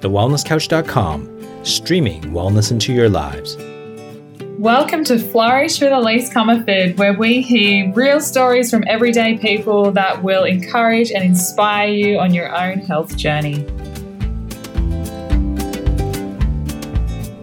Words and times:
thewellnesscouch.com, 0.00 1.64
streaming 1.64 2.22
wellness 2.24 2.70
into 2.70 2.92
your 2.92 3.08
lives. 3.08 3.56
Welcome 4.58 5.04
to 5.04 5.18
Flourish 5.20 5.80
with 5.80 5.92
Elyse 5.92 6.32
Comerford, 6.32 6.96
where 6.96 7.12
we 7.12 7.40
hear 7.42 7.92
real 7.92 8.20
stories 8.20 8.70
from 8.70 8.82
everyday 8.88 9.38
people 9.38 9.92
that 9.92 10.24
will 10.24 10.42
encourage 10.42 11.12
and 11.12 11.22
inspire 11.22 11.88
you 11.88 12.18
on 12.18 12.34
your 12.34 12.52
own 12.52 12.78
health 12.80 13.16
journey. 13.16 13.64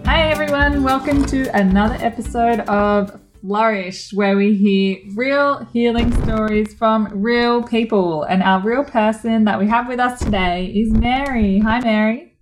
Hey 0.06 0.30
everyone, 0.30 0.84
welcome 0.84 1.26
to 1.28 1.50
another 1.58 1.96
episode 2.02 2.60
of 2.62 3.18
Flourish, 3.40 4.12
where 4.12 4.36
we 4.36 4.56
hear 4.56 4.98
real 5.16 5.66
healing 5.72 6.12
stories 6.24 6.74
from 6.74 7.08
real 7.14 7.64
people. 7.64 8.24
And 8.24 8.44
our 8.44 8.60
real 8.60 8.84
person 8.84 9.46
that 9.46 9.58
we 9.58 9.68
have 9.68 9.88
with 9.88 10.00
us 10.00 10.20
today 10.20 10.66
is 10.66 10.92
Mary. 10.92 11.60
Hi, 11.60 11.80
Mary. 11.80 12.35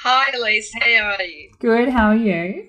Hi, 0.00 0.30
Elyse. 0.30 0.70
How 0.80 1.16
are 1.18 1.22
you? 1.22 1.50
Good. 1.58 1.88
How 1.88 2.10
are 2.10 2.16
you? 2.16 2.68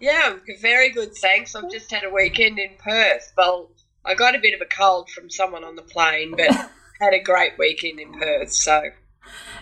Yeah, 0.00 0.36
very 0.62 0.90
good, 0.90 1.14
thanks. 1.14 1.54
I've 1.54 1.70
just 1.70 1.90
had 1.90 2.04
a 2.04 2.08
weekend 2.10 2.58
in 2.58 2.70
Perth. 2.78 3.32
Well, 3.36 3.70
I 4.06 4.14
got 4.14 4.34
a 4.34 4.38
bit 4.38 4.54
of 4.54 4.62
a 4.62 4.64
cold 4.64 5.10
from 5.10 5.28
someone 5.28 5.64
on 5.64 5.76
the 5.76 5.82
plane, 5.82 6.34
but 6.34 6.50
had 7.00 7.12
a 7.12 7.22
great 7.22 7.58
weekend 7.58 8.00
in 8.00 8.10
Perth. 8.14 8.52
So, 8.52 8.84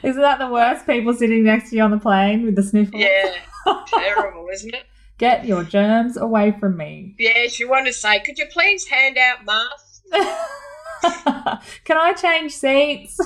isn't 0.04 0.22
that 0.22 0.38
the 0.38 0.46
worst? 0.46 0.86
People 0.86 1.14
sitting 1.14 1.42
next 1.42 1.70
to 1.70 1.76
you 1.76 1.82
on 1.82 1.90
the 1.90 1.98
plane 1.98 2.44
with 2.44 2.54
the 2.54 2.62
sniffles. 2.62 3.02
Yeah, 3.02 3.34
terrible, 3.88 4.46
isn't 4.52 4.72
it? 4.74 4.84
Get 5.18 5.46
your 5.46 5.64
germs 5.64 6.16
away 6.16 6.54
from 6.60 6.76
me. 6.76 7.16
Yeah, 7.18 7.48
she 7.48 7.64
wanted 7.64 7.86
to 7.86 7.92
say, 7.92 8.20
could 8.20 8.38
you 8.38 8.46
please 8.52 8.86
hand 8.86 9.18
out 9.18 9.44
masks? 9.44 10.02
Can 11.84 11.96
I 11.96 12.12
change 12.12 12.52
seats? 12.52 13.18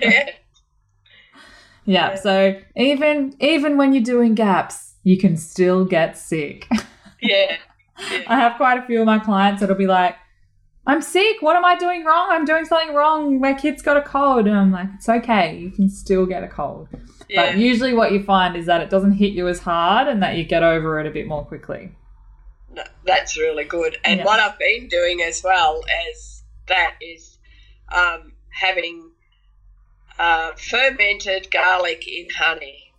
yeah. 0.00 0.30
Yeah. 1.84 2.10
Yeah. 2.10 2.14
So 2.16 2.60
even 2.76 3.34
even 3.40 3.76
when 3.76 3.92
you're 3.92 4.02
doing 4.02 4.34
gaps, 4.34 4.94
you 5.02 5.18
can 5.18 5.36
still 5.36 5.84
get 5.84 6.16
sick. 6.16 6.66
Yeah. 6.70 7.56
yeah. 8.10 8.22
I 8.26 8.36
have 8.38 8.56
quite 8.56 8.78
a 8.78 8.86
few 8.86 9.00
of 9.00 9.06
my 9.06 9.18
clients 9.18 9.60
that'll 9.60 9.76
be 9.76 9.86
like, 9.86 10.16
I'm 10.86 11.00
sick. 11.00 11.36
What 11.40 11.56
am 11.56 11.64
I 11.64 11.76
doing 11.76 12.04
wrong? 12.04 12.28
I'm 12.30 12.44
doing 12.44 12.64
something 12.64 12.94
wrong. 12.94 13.40
My 13.40 13.54
kid's 13.54 13.82
got 13.82 13.96
a 13.96 14.02
cold. 14.02 14.46
And 14.48 14.56
I'm 14.56 14.72
like, 14.72 14.88
it's 14.96 15.08
okay. 15.08 15.56
You 15.56 15.70
can 15.70 15.88
still 15.88 16.26
get 16.26 16.42
a 16.42 16.48
cold. 16.48 16.88
Yeah. 17.28 17.52
But 17.52 17.58
usually 17.58 17.94
what 17.94 18.10
you 18.12 18.22
find 18.22 18.56
is 18.56 18.66
that 18.66 18.80
it 18.80 18.90
doesn't 18.90 19.12
hit 19.12 19.32
you 19.32 19.46
as 19.48 19.60
hard 19.60 20.08
and 20.08 20.22
that 20.22 20.36
you 20.36 20.44
get 20.44 20.64
over 20.64 20.98
it 20.98 21.06
a 21.06 21.10
bit 21.10 21.28
more 21.28 21.44
quickly. 21.44 21.92
No, 22.72 22.82
that's 23.04 23.36
really 23.38 23.64
good. 23.64 23.98
And 24.04 24.18
Yeah. 24.18 24.24
what 24.24 24.40
I've 24.40 24.58
been 24.58 24.88
doing 24.88 25.20
as 25.22 25.42
well 25.44 25.82
as 26.08 26.42
that 26.66 26.96
is 27.00 27.38
um, 27.94 28.32
having 28.50 29.11
uh, 30.22 30.52
fermented 30.56 31.50
garlic 31.50 32.06
in 32.06 32.26
honey. 32.38 32.92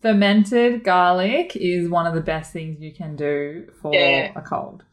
Fermented 0.00 0.84
garlic 0.84 1.56
is 1.56 1.88
one 1.88 2.06
of 2.06 2.14
the 2.14 2.20
best 2.20 2.52
things 2.52 2.80
you 2.80 2.92
can 2.92 3.16
do 3.16 3.66
for 3.82 3.92
Yeah. 3.94 4.30
a 4.36 4.40
cold. 4.42 4.84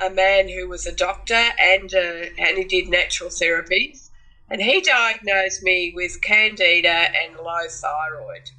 a 0.00 0.10
man 0.10 0.48
who 0.48 0.68
was 0.68 0.86
a 0.86 0.94
doctor 0.94 1.34
and 1.58 1.92
uh, 1.94 2.26
and 2.38 2.58
he 2.58 2.64
did 2.64 2.88
natural 2.88 3.30
therapies, 3.30 4.10
and 4.48 4.62
he 4.62 4.80
diagnosed 4.80 5.62
me 5.62 5.92
with 5.94 6.22
candida 6.22 6.88
and 6.88 7.36
low 7.36 7.68
thyroid. 7.68 8.50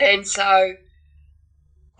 And 0.00 0.26
so 0.26 0.74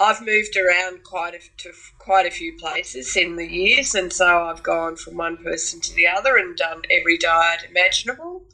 I've 0.01 0.21
moved 0.21 0.57
around 0.57 1.05
quite 1.05 1.35
a, 1.35 1.41
to 1.59 1.73
quite 1.99 2.27
a 2.27 2.31
few 2.31 2.57
places 2.59 3.17
in 3.17 3.37
the 3.37 3.47
years, 3.47 3.95
and 3.95 4.13
so 4.13 4.45
I've 4.45 4.63
gone 4.63 4.97
from 4.97 5.17
one 5.17 5.37
person 5.37 5.81
to 5.81 5.95
the 5.95 6.09
other 6.09 6.37
and 6.37 6.57
done 6.57 6.83
every 6.91 7.19
diet 7.19 7.67
imaginable. 7.69 8.45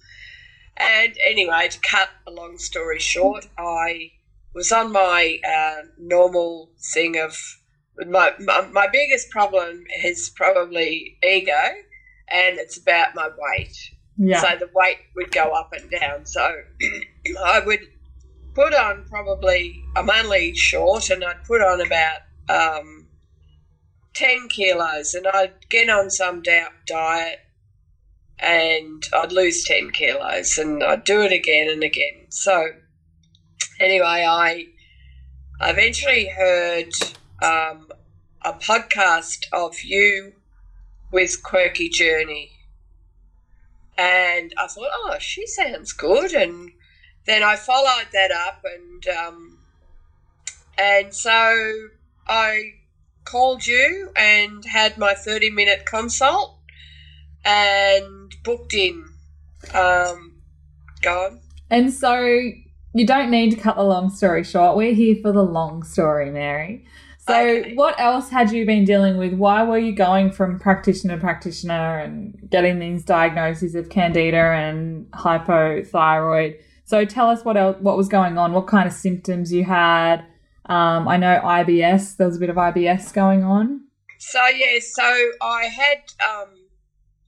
And 0.76 1.16
anyway, 1.26 1.68
to 1.68 1.78
cut 1.80 2.10
a 2.26 2.30
long 2.30 2.58
story 2.58 2.98
short, 2.98 3.46
I 3.56 4.12
was 4.54 4.70
on 4.72 4.92
my 4.92 5.40
uh, 5.48 5.86
normal 5.98 6.70
thing 6.92 7.18
of 7.18 7.57
my, 8.06 8.32
my 8.40 8.66
my 8.72 8.88
biggest 8.92 9.30
problem 9.30 9.84
is 10.04 10.30
probably 10.30 11.18
ego, 11.22 11.52
and 12.28 12.58
it's 12.58 12.78
about 12.78 13.14
my 13.14 13.28
weight. 13.38 13.76
Yeah. 14.16 14.40
So 14.40 14.48
the 14.58 14.70
weight 14.74 14.98
would 15.16 15.30
go 15.30 15.52
up 15.52 15.72
and 15.72 15.90
down. 15.90 16.26
So 16.26 16.40
I 17.44 17.60
would 17.60 17.80
put 18.54 18.74
on 18.74 19.04
probably, 19.08 19.82
I'm 19.96 20.10
only 20.10 20.54
short, 20.54 21.10
and 21.10 21.24
I'd 21.24 21.44
put 21.44 21.60
on 21.60 21.80
about 21.80 22.20
um, 22.48 23.06
10 24.14 24.48
kilos, 24.48 25.14
and 25.14 25.26
I'd 25.28 25.68
get 25.68 25.88
on 25.88 26.10
some 26.10 26.42
da- 26.42 26.68
diet 26.86 27.38
and 28.40 29.04
I'd 29.12 29.32
lose 29.32 29.64
10 29.64 29.90
kilos, 29.90 30.58
and 30.58 30.82
I'd 30.82 31.04
do 31.04 31.22
it 31.22 31.32
again 31.32 31.68
and 31.70 31.82
again. 31.82 32.26
So 32.30 32.68
anyway, 33.80 34.24
I 34.28 34.66
eventually 35.60 36.28
heard 36.28 36.92
um, 37.42 37.88
a 38.42 38.52
podcast 38.52 39.46
of 39.52 39.82
you 39.82 40.32
with 41.10 41.42
Quirky 41.42 41.88
Journey. 41.88 42.52
And 43.96 44.52
I 44.56 44.66
thought, 44.68 44.90
oh, 44.92 45.16
she 45.18 45.46
sounds 45.46 45.92
good. 45.92 46.32
And 46.32 46.72
then 47.26 47.42
I 47.42 47.56
followed 47.56 48.06
that 48.12 48.30
up, 48.30 48.64
and 48.64 49.06
um, 49.08 49.58
and 50.78 51.12
so 51.12 51.88
I 52.26 52.72
called 53.24 53.66
you 53.66 54.10
and 54.16 54.64
had 54.64 54.96
my 54.96 55.12
thirty 55.12 55.50
minute 55.50 55.84
consult 55.84 56.58
and 57.44 58.34
booked 58.44 58.72
in. 58.72 59.04
Um, 59.74 60.40
go 61.02 61.26
on. 61.26 61.40
And 61.68 61.92
so 61.92 62.18
you 62.94 63.06
don't 63.06 63.30
need 63.30 63.50
to 63.50 63.56
cut 63.56 63.76
the 63.76 63.82
long 63.82 64.08
story 64.08 64.42
short. 64.42 64.76
We're 64.76 64.94
here 64.94 65.16
for 65.20 65.32
the 65.32 65.44
long 65.44 65.82
story, 65.82 66.30
Mary. 66.30 66.86
So, 67.28 67.34
Okay. 67.38 67.74
what 67.74 67.98
else 68.00 68.30
had 68.30 68.50
you 68.50 68.64
been 68.66 68.84
dealing 68.84 69.16
with? 69.18 69.34
Why 69.34 69.62
were 69.62 69.78
you 69.78 69.92
going 69.92 70.32
from 70.32 70.58
practitioner 70.58 71.14
to 71.14 71.20
practitioner 71.20 71.98
and 71.98 72.48
getting 72.50 72.78
these 72.78 73.04
diagnoses 73.04 73.74
of 73.74 73.90
candida 73.90 74.36
and 74.36 75.06
hypothyroid? 75.12 76.56
So, 76.84 77.04
tell 77.04 77.28
us 77.28 77.44
what 77.44 77.56
else, 77.56 77.76
what 77.80 77.96
was 77.96 78.08
going 78.08 78.38
on, 78.38 78.52
what 78.52 78.66
kind 78.66 78.86
of 78.86 78.92
symptoms 78.94 79.52
you 79.52 79.64
had. 79.64 80.24
Um, 80.66 81.08
I 81.08 81.16
know 81.16 81.40
IBS. 81.42 82.16
There 82.16 82.26
was 82.26 82.36
a 82.36 82.40
bit 82.40 82.50
of 82.50 82.56
IBS 82.56 83.12
going 83.12 83.42
on. 83.44 83.82
So 84.18 84.44
yeah, 84.48 84.78
so 84.80 85.30
I 85.40 85.64
had 85.66 85.98
um, 86.28 86.48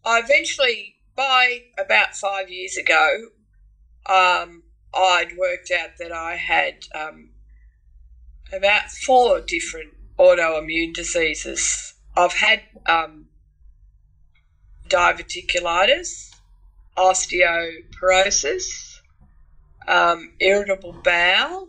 I 0.04 0.18
eventually 0.18 0.96
by 1.16 1.62
about 1.78 2.14
five 2.16 2.50
years 2.50 2.76
ago, 2.76 3.28
um, 4.06 4.64
I'd 4.92 5.36
worked 5.38 5.70
out 5.70 5.90
that 5.98 6.10
I 6.12 6.34
had 6.36 6.84
um, 6.94 7.30
about 8.52 8.90
four 8.90 9.40
different 9.40 9.94
autoimmune 10.18 10.92
diseases. 10.94 11.94
I've 12.16 12.32
had 12.34 12.62
um, 12.86 13.26
diverticulitis, 14.88 16.30
osteoporosis, 16.96 19.00
um, 19.88 20.32
irritable 20.40 20.92
bowel, 21.04 21.68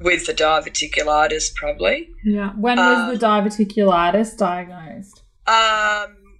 with 0.00 0.26
the 0.26 0.34
diverticulitis, 0.34 1.54
probably. 1.54 2.08
Yeah. 2.24 2.50
When 2.52 2.78
was 2.78 2.98
Um, 2.98 3.14
the 3.14 3.20
diverticulitis 3.26 4.36
diagnosed? 4.36 5.22
Um, 5.46 6.38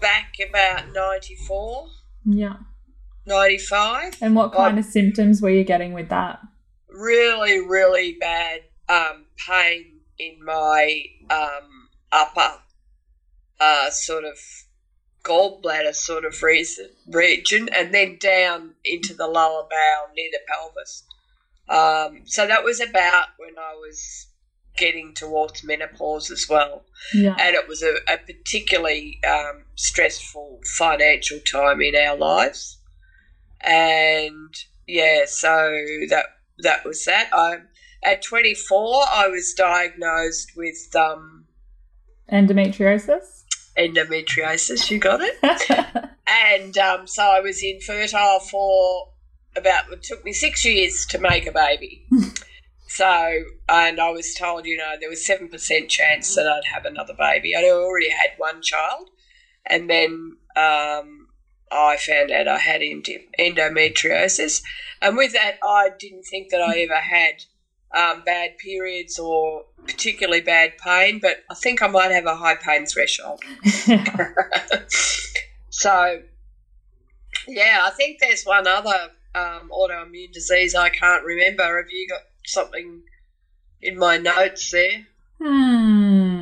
back 0.00 0.34
about 0.48 0.92
94, 0.92 1.88
Yeah. 2.26 2.56
95. 3.26 4.18
And 4.20 4.36
what 4.36 4.52
kind 4.52 4.78
of 4.78 4.84
symptoms 4.84 5.40
were 5.42 5.50
you 5.50 5.64
getting 5.64 5.94
with 5.94 6.10
that? 6.10 6.38
Really, 6.94 7.60
really 7.60 8.16
bad 8.20 8.60
um, 8.88 9.26
pain 9.46 10.00
in 10.18 10.44
my 10.44 11.04
um, 11.30 11.88
upper 12.12 12.60
uh, 13.60 13.90
sort 13.90 14.24
of 14.24 14.38
gallbladder 15.24 15.94
sort 15.94 16.24
of 16.24 16.42
reason, 16.42 16.90
region 17.08 17.68
and 17.74 17.92
then 17.92 18.18
down 18.18 18.74
into 18.84 19.14
the 19.14 19.26
lower 19.26 19.66
bowel 19.70 20.08
near 20.14 20.28
the 20.30 20.40
pelvis. 20.46 21.02
Um, 21.68 22.22
so 22.26 22.46
that 22.46 22.62
was 22.62 22.80
about 22.80 23.28
when 23.38 23.58
I 23.58 23.74
was 23.74 24.28
getting 24.76 25.14
towards 25.14 25.64
menopause 25.64 26.30
as 26.30 26.46
well. 26.48 26.84
Yeah. 27.14 27.36
and 27.38 27.54
it 27.54 27.68
was 27.68 27.82
a, 27.82 27.94
a 28.08 28.18
particularly 28.18 29.20
um, 29.26 29.64
stressful 29.76 30.60
financial 30.76 31.38
time 31.40 31.80
in 31.80 31.96
our 31.96 32.16
lives. 32.16 32.78
And 33.60 34.54
yeah, 34.86 35.22
so 35.26 35.70
that 36.10 36.26
that 36.58 36.84
was 36.84 37.04
that. 37.04 37.28
I 37.32 37.58
at 38.04 38.22
24, 38.22 39.04
I 39.10 39.28
was 39.28 39.54
diagnosed 39.54 40.52
with 40.56 40.94
um, 40.94 41.46
Endometriosis? 42.30 43.42
endometriosis. 43.76 44.90
You 44.90 44.98
got 44.98 45.20
it. 45.22 46.10
And 46.26 46.76
um, 46.78 47.06
so 47.06 47.22
I 47.22 47.40
was 47.40 47.62
infertile 47.62 48.40
for 48.40 49.12
about, 49.56 49.92
it 49.92 50.02
took 50.02 50.24
me 50.24 50.32
six 50.32 50.64
years 50.64 51.06
to 51.06 51.18
make 51.18 51.46
a 51.46 51.52
baby. 51.52 52.06
so, 52.88 53.42
and 53.68 54.00
I 54.00 54.10
was 54.10 54.34
told, 54.34 54.64
you 54.64 54.76
know, 54.76 54.94
there 54.98 55.10
was 55.10 55.26
7% 55.26 55.88
chance 55.88 56.34
that 56.34 56.46
I'd 56.46 56.72
have 56.72 56.86
another 56.86 57.14
baby. 57.16 57.54
I'd 57.54 57.64
already 57.64 58.10
had 58.10 58.30
one 58.38 58.62
child. 58.62 59.10
And 59.66 59.88
then 59.88 60.36
um, 60.56 61.13
I 61.74 61.96
found 61.96 62.30
out 62.30 62.48
I 62.48 62.58
had 62.58 62.80
endometriosis. 62.80 64.62
And 65.02 65.16
with 65.16 65.32
that, 65.32 65.58
I 65.62 65.90
didn't 65.98 66.22
think 66.22 66.50
that 66.50 66.62
I 66.62 66.78
ever 66.78 66.94
had 66.94 67.44
um, 67.94 68.22
bad 68.24 68.58
periods 68.58 69.18
or 69.18 69.64
particularly 69.86 70.40
bad 70.40 70.72
pain, 70.78 71.18
but 71.20 71.44
I 71.50 71.54
think 71.54 71.82
I 71.82 71.86
might 71.86 72.10
have 72.10 72.26
a 72.26 72.36
high 72.36 72.56
pain 72.56 72.86
threshold. 72.86 73.42
so, 75.70 76.22
yeah, 77.46 77.82
I 77.84 77.90
think 77.90 78.18
there's 78.20 78.44
one 78.44 78.66
other 78.66 79.10
um, 79.34 79.70
autoimmune 79.70 80.32
disease 80.32 80.74
I 80.74 80.90
can't 80.90 81.24
remember. 81.24 81.76
Have 81.76 81.90
you 81.90 82.08
got 82.08 82.22
something 82.44 83.02
in 83.82 83.98
my 83.98 84.16
notes 84.16 84.70
there? 84.70 85.06
hmm. 85.40 86.33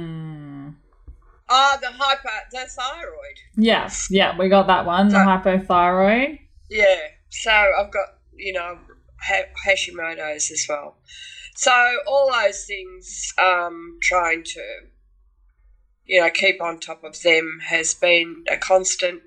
Oh, 1.54 1.76
the 1.82 1.90
hyper, 1.92 2.30
the 2.50 2.66
thyroid. 2.66 3.36
Yes, 3.56 4.08
Yeah, 4.10 4.38
we 4.38 4.48
got 4.48 4.68
that 4.68 4.86
one. 4.86 5.08
The 5.10 5.18
hypothyroid. 5.18 6.38
Yeah. 6.70 7.00
So 7.28 7.50
I've 7.50 7.92
got, 7.92 8.06
you 8.34 8.54
know, 8.54 8.78
ha- 9.20 9.52
Hashimoto's 9.66 10.50
as 10.50 10.64
well. 10.66 10.96
So 11.54 11.98
all 12.06 12.32
those 12.32 12.64
things, 12.64 13.34
um, 13.36 13.98
trying 14.00 14.44
to, 14.44 14.62
you 16.06 16.22
know, 16.22 16.30
keep 16.30 16.62
on 16.62 16.80
top 16.80 17.04
of 17.04 17.20
them 17.20 17.58
has 17.66 17.92
been 17.92 18.44
a 18.50 18.56
constant 18.56 19.20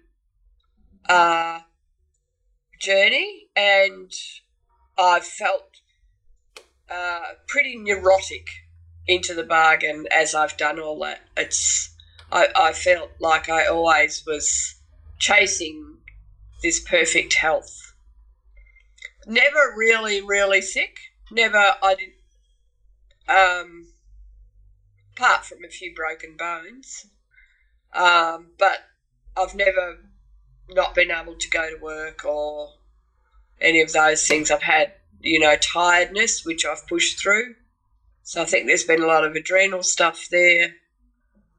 uh, 1.07 1.59
journey, 2.81 3.49
and 3.55 4.11
I've 4.97 5.25
felt 5.27 5.69
uh, 6.89 7.33
pretty 7.47 7.77
neurotic 7.77 8.47
into 9.05 9.35
the 9.35 9.43
bargain 9.43 10.07
as 10.11 10.33
I've 10.33 10.57
done 10.57 10.79
all 10.79 10.97
that. 11.01 11.19
It's 11.37 11.94
I, 12.35 12.49
I 12.53 12.73
felt 12.73 13.11
like 13.21 13.47
I 13.47 13.65
always 13.65 14.25
was 14.27 14.75
chasing 15.19 15.99
this 16.61 16.81
perfect 16.81 17.33
health. 17.35 17.93
Never 19.25 19.73
really, 19.75 20.21
really 20.21 20.61
sick. 20.61 20.97
Never, 21.31 21.75
I 21.81 21.95
didn't, 21.95 22.13
um, 23.29 23.87
apart 25.15 25.45
from 25.45 25.63
a 25.63 25.69
few 25.69 25.95
broken 25.95 26.35
bones. 26.37 27.05
Um, 27.93 28.51
but 28.59 28.79
I've 29.37 29.55
never 29.55 29.99
not 30.69 30.93
been 30.93 31.11
able 31.11 31.35
to 31.35 31.49
go 31.49 31.69
to 31.69 31.81
work 31.81 32.25
or 32.25 32.73
any 33.61 33.81
of 33.81 33.93
those 33.93 34.27
things. 34.27 34.51
I've 34.51 34.61
had, 34.61 34.91
you 35.21 35.39
know, 35.39 35.55
tiredness, 35.55 36.43
which 36.43 36.65
I've 36.65 36.85
pushed 36.85 37.17
through. 37.17 37.55
So 38.23 38.41
I 38.41 38.45
think 38.45 38.67
there's 38.67 38.83
been 38.83 39.01
a 39.01 39.07
lot 39.07 39.23
of 39.23 39.35
adrenal 39.35 39.83
stuff 39.83 40.27
there. 40.29 40.75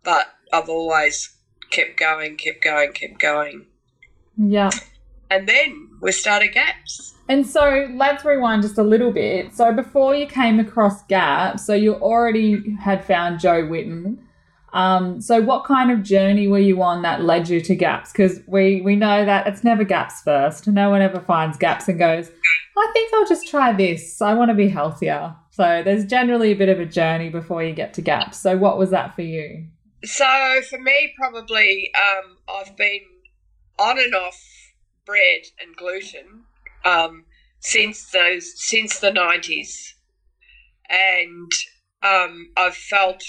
But 0.04 0.35
I've 0.52 0.68
always 0.68 1.36
kept 1.70 1.98
going, 1.98 2.36
kept 2.36 2.62
going, 2.62 2.92
kept 2.92 3.18
going. 3.18 3.66
Yeah. 4.36 4.70
And 5.30 5.48
then 5.48 5.88
we 6.00 6.12
started 6.12 6.52
gaps. 6.52 7.14
And 7.28 7.46
so 7.46 7.88
let's 7.94 8.24
rewind 8.24 8.62
just 8.62 8.78
a 8.78 8.82
little 8.82 9.10
bit. 9.10 9.52
So 9.52 9.72
before 9.72 10.14
you 10.14 10.26
came 10.26 10.60
across 10.60 11.04
GAPS, 11.06 11.66
so 11.66 11.74
you 11.74 11.94
already 11.94 12.76
had 12.76 13.04
found 13.04 13.40
Jo 13.40 13.66
Whitton. 13.66 14.18
Um, 14.72 15.20
so 15.20 15.40
what 15.40 15.64
kind 15.64 15.90
of 15.90 16.02
journey 16.02 16.46
were 16.48 16.58
you 16.58 16.82
on 16.82 17.02
that 17.02 17.22
led 17.22 17.48
you 17.48 17.60
to 17.62 17.74
gaps? 17.74 18.12
Because 18.12 18.40
we 18.46 18.82
we 18.82 18.94
know 18.94 19.24
that 19.24 19.46
it's 19.46 19.64
never 19.64 19.84
gaps 19.84 20.20
first. 20.20 20.68
No 20.68 20.90
one 20.90 21.02
ever 21.02 21.18
finds 21.18 21.56
gaps 21.56 21.88
and 21.88 21.98
goes, 21.98 22.30
I 22.78 22.90
think 22.92 23.12
I'll 23.14 23.26
just 23.26 23.48
try 23.48 23.72
this. 23.72 24.20
I 24.20 24.34
want 24.34 24.50
to 24.50 24.54
be 24.54 24.68
healthier. 24.68 25.34
So 25.50 25.82
there's 25.82 26.04
generally 26.04 26.52
a 26.52 26.56
bit 26.56 26.68
of 26.68 26.78
a 26.78 26.84
journey 26.84 27.30
before 27.30 27.62
you 27.62 27.72
get 27.72 27.94
to 27.94 28.02
gaps. 28.02 28.38
So 28.38 28.56
what 28.56 28.78
was 28.78 28.90
that 28.90 29.14
for 29.14 29.22
you? 29.22 29.66
So 30.04 30.60
for 30.68 30.78
me, 30.78 31.12
probably 31.16 31.90
um, 31.96 32.38
I've 32.48 32.76
been 32.76 33.00
on 33.78 33.98
and 33.98 34.14
off 34.14 34.40
bread 35.04 35.42
and 35.60 35.76
gluten 35.76 36.44
um, 36.84 37.24
since 37.60 38.10
those 38.10 38.52
since 38.56 38.98
the 38.98 39.10
nineties, 39.10 39.94
and 40.88 41.50
um, 42.02 42.52
I've 42.56 42.76
felt. 42.76 43.22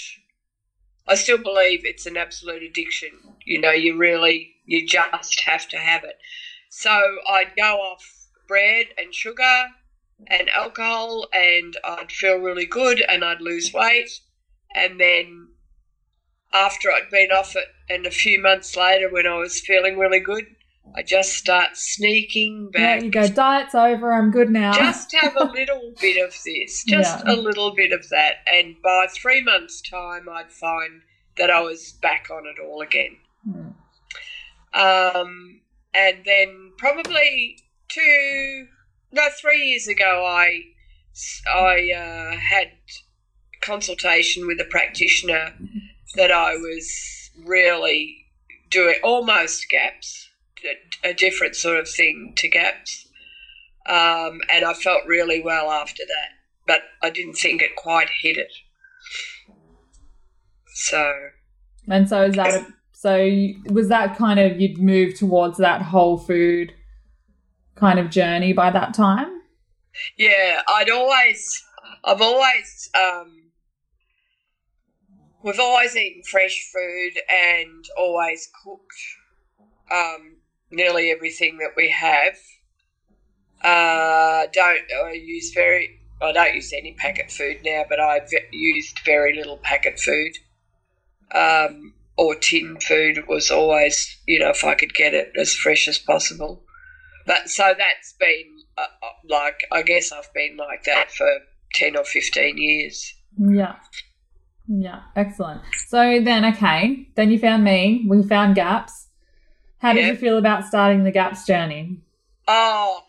I 1.06 1.14
still 1.14 1.38
believe 1.38 1.86
it's 1.86 2.04
an 2.04 2.18
absolute 2.18 2.62
addiction. 2.62 3.10
You 3.46 3.62
know, 3.62 3.70
you 3.70 3.96
really, 3.96 4.50
you 4.66 4.86
just 4.86 5.40
have 5.46 5.66
to 5.68 5.78
have 5.78 6.04
it. 6.04 6.18
So 6.68 6.90
I'd 7.26 7.56
go 7.56 7.76
off 7.80 8.04
bread 8.46 8.88
and 8.98 9.14
sugar 9.14 9.68
and 10.26 10.50
alcohol, 10.50 11.26
and 11.32 11.74
I'd 11.82 12.12
feel 12.12 12.36
really 12.36 12.66
good, 12.66 13.00
and 13.00 13.24
I'd 13.24 13.40
lose 13.40 13.72
weight, 13.72 14.10
and 14.74 15.00
then 15.00 15.48
after 16.52 16.90
I'd 16.90 17.10
been 17.10 17.30
off 17.30 17.56
it, 17.56 17.66
and 17.88 18.06
a 18.06 18.10
few 18.10 18.40
months 18.40 18.76
later, 18.76 19.10
when 19.10 19.26
I 19.26 19.34
was 19.36 19.60
feeling 19.60 19.98
really 19.98 20.20
good, 20.20 20.44
I 20.96 21.02
just 21.02 21.32
start 21.34 21.76
sneaking 21.76 22.70
back. 22.70 23.02
you 23.02 23.10
go, 23.10 23.28
diet's 23.28 23.74
over, 23.74 24.12
I'm 24.12 24.30
good 24.30 24.48
now. 24.50 24.72
Just 24.72 25.12
have 25.20 25.36
a 25.36 25.44
little 25.52 25.92
bit 26.00 26.16
of 26.24 26.34
this, 26.44 26.84
just 26.84 27.24
Yeah. 27.26 27.34
a 27.34 27.36
little 27.36 27.74
bit 27.74 27.92
of 27.92 28.08
that, 28.08 28.36
and 28.50 28.76
by 28.82 29.06
three 29.10 29.42
months' 29.42 29.82
time, 29.82 30.28
I'd 30.30 30.50
find 30.52 31.02
that 31.36 31.50
I 31.50 31.60
was 31.60 31.92
back 32.00 32.28
on 32.30 32.44
it 32.46 32.60
all 32.62 32.80
again. 32.80 33.16
Hmm. 33.44 33.68
Um, 34.74 35.60
and 35.94 36.18
then 36.24 36.72
probably 36.78 37.58
two, 37.88 38.66
no, 39.12 39.28
three 39.40 39.62
years 39.68 39.88
ago, 39.88 40.24
I 40.26 40.62
I 41.52 41.90
uh, 41.92 42.36
had 42.36 42.72
consultation 43.60 44.46
with 44.46 44.60
a 44.60 44.64
practitioner 44.64 45.54
that 46.14 46.30
I 46.30 46.54
was 46.54 47.30
really 47.44 48.26
doing 48.70 48.96
almost 49.02 49.68
gaps, 49.68 50.28
a, 51.04 51.10
a 51.10 51.14
different 51.14 51.56
sort 51.56 51.78
of 51.78 51.88
thing 51.88 52.34
to 52.36 52.48
gaps, 52.48 53.06
um, 53.86 54.40
and 54.52 54.64
I 54.64 54.74
felt 54.74 55.06
really 55.06 55.42
well 55.42 55.70
after 55.70 56.02
that. 56.06 56.30
But 56.66 56.82
I 57.02 57.10
didn't 57.10 57.34
think 57.34 57.62
it 57.62 57.76
quite 57.76 58.08
hit 58.20 58.36
it. 58.36 58.52
So 60.66 61.12
And 61.88 62.08
so 62.08 62.24
is 62.24 62.34
that 62.34 62.54
a, 62.54 62.66
so 62.92 63.48
was 63.72 63.88
that 63.88 64.16
kind 64.16 64.38
of 64.38 64.60
you'd 64.60 64.78
moved 64.78 65.16
towards 65.16 65.58
that 65.58 65.82
whole 65.82 66.18
food 66.18 66.74
kind 67.74 67.98
of 67.98 68.10
journey 68.10 68.52
by 68.52 68.70
that 68.70 68.92
time? 68.92 69.40
Yeah, 70.16 70.60
I'd 70.68 70.90
always, 70.90 71.64
I've 72.04 72.20
always, 72.20 72.90
um, 72.94 73.37
we've 75.48 75.60
always 75.60 75.96
eaten 75.96 76.22
fresh 76.22 76.70
food 76.72 77.18
and 77.30 77.84
always 77.96 78.50
cooked 78.62 78.92
um, 79.90 80.36
nearly 80.70 81.10
everything 81.10 81.56
that 81.58 81.70
we 81.74 81.90
have. 81.90 82.36
Uh, 83.62 84.46
don't 84.52 84.84
I 85.04 85.12
use 85.12 85.52
very, 85.54 86.00
I 86.20 86.32
don't 86.32 86.54
use 86.54 86.72
any 86.74 86.92
packet 86.92 87.30
food 87.30 87.60
now, 87.64 87.84
but 87.88 87.98
I've 87.98 88.30
used 88.52 88.98
very 89.06 89.34
little 89.34 89.56
packet 89.56 89.98
food. 89.98 90.32
Um, 91.34 91.94
or 92.16 92.34
tin 92.34 92.78
food 92.80 93.26
was 93.26 93.50
always, 93.50 94.18
you 94.26 94.40
know, 94.40 94.50
if 94.50 94.64
I 94.64 94.74
could 94.74 94.92
get 94.92 95.14
it 95.14 95.32
as 95.38 95.54
fresh 95.54 95.88
as 95.88 95.98
possible. 95.98 96.62
But 97.26 97.48
so 97.48 97.74
that's 97.76 98.14
been 98.14 98.58
uh, 98.76 98.82
uh, 99.02 99.08
like 99.28 99.60
I 99.70 99.82
guess 99.82 100.12
I've 100.12 100.32
been 100.34 100.56
like 100.56 100.84
that 100.84 101.10
for 101.10 101.28
10 101.74 101.96
or 101.96 102.04
15 102.04 102.58
years. 102.58 103.14
Yeah. 103.38 103.76
Yeah, 104.68 105.00
excellent. 105.16 105.62
So 105.86 106.20
then, 106.22 106.44
okay, 106.44 107.08
then 107.14 107.30
you 107.30 107.38
found 107.38 107.64
me. 107.64 108.04
We 108.06 108.22
found 108.22 108.54
gaps. 108.54 109.08
How 109.78 109.92
did 109.92 110.06
you 110.06 110.16
feel 110.16 110.36
about 110.38 110.66
starting 110.66 111.04
the 111.04 111.10
gaps 111.10 111.46
journey? 111.46 111.98
Oh, 112.46 113.02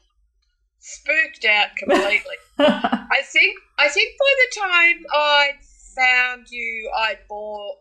spooked 0.79 1.45
out 1.45 1.75
completely. 1.77 2.35
I 2.59 3.21
think 3.25 3.57
I 3.77 3.89
think 3.89 4.13
by 4.17 4.25
the 4.37 4.59
time 4.61 5.05
I 5.11 5.49
found 5.95 6.47
you, 6.51 6.91
I 6.95 7.15
bought 7.27 7.77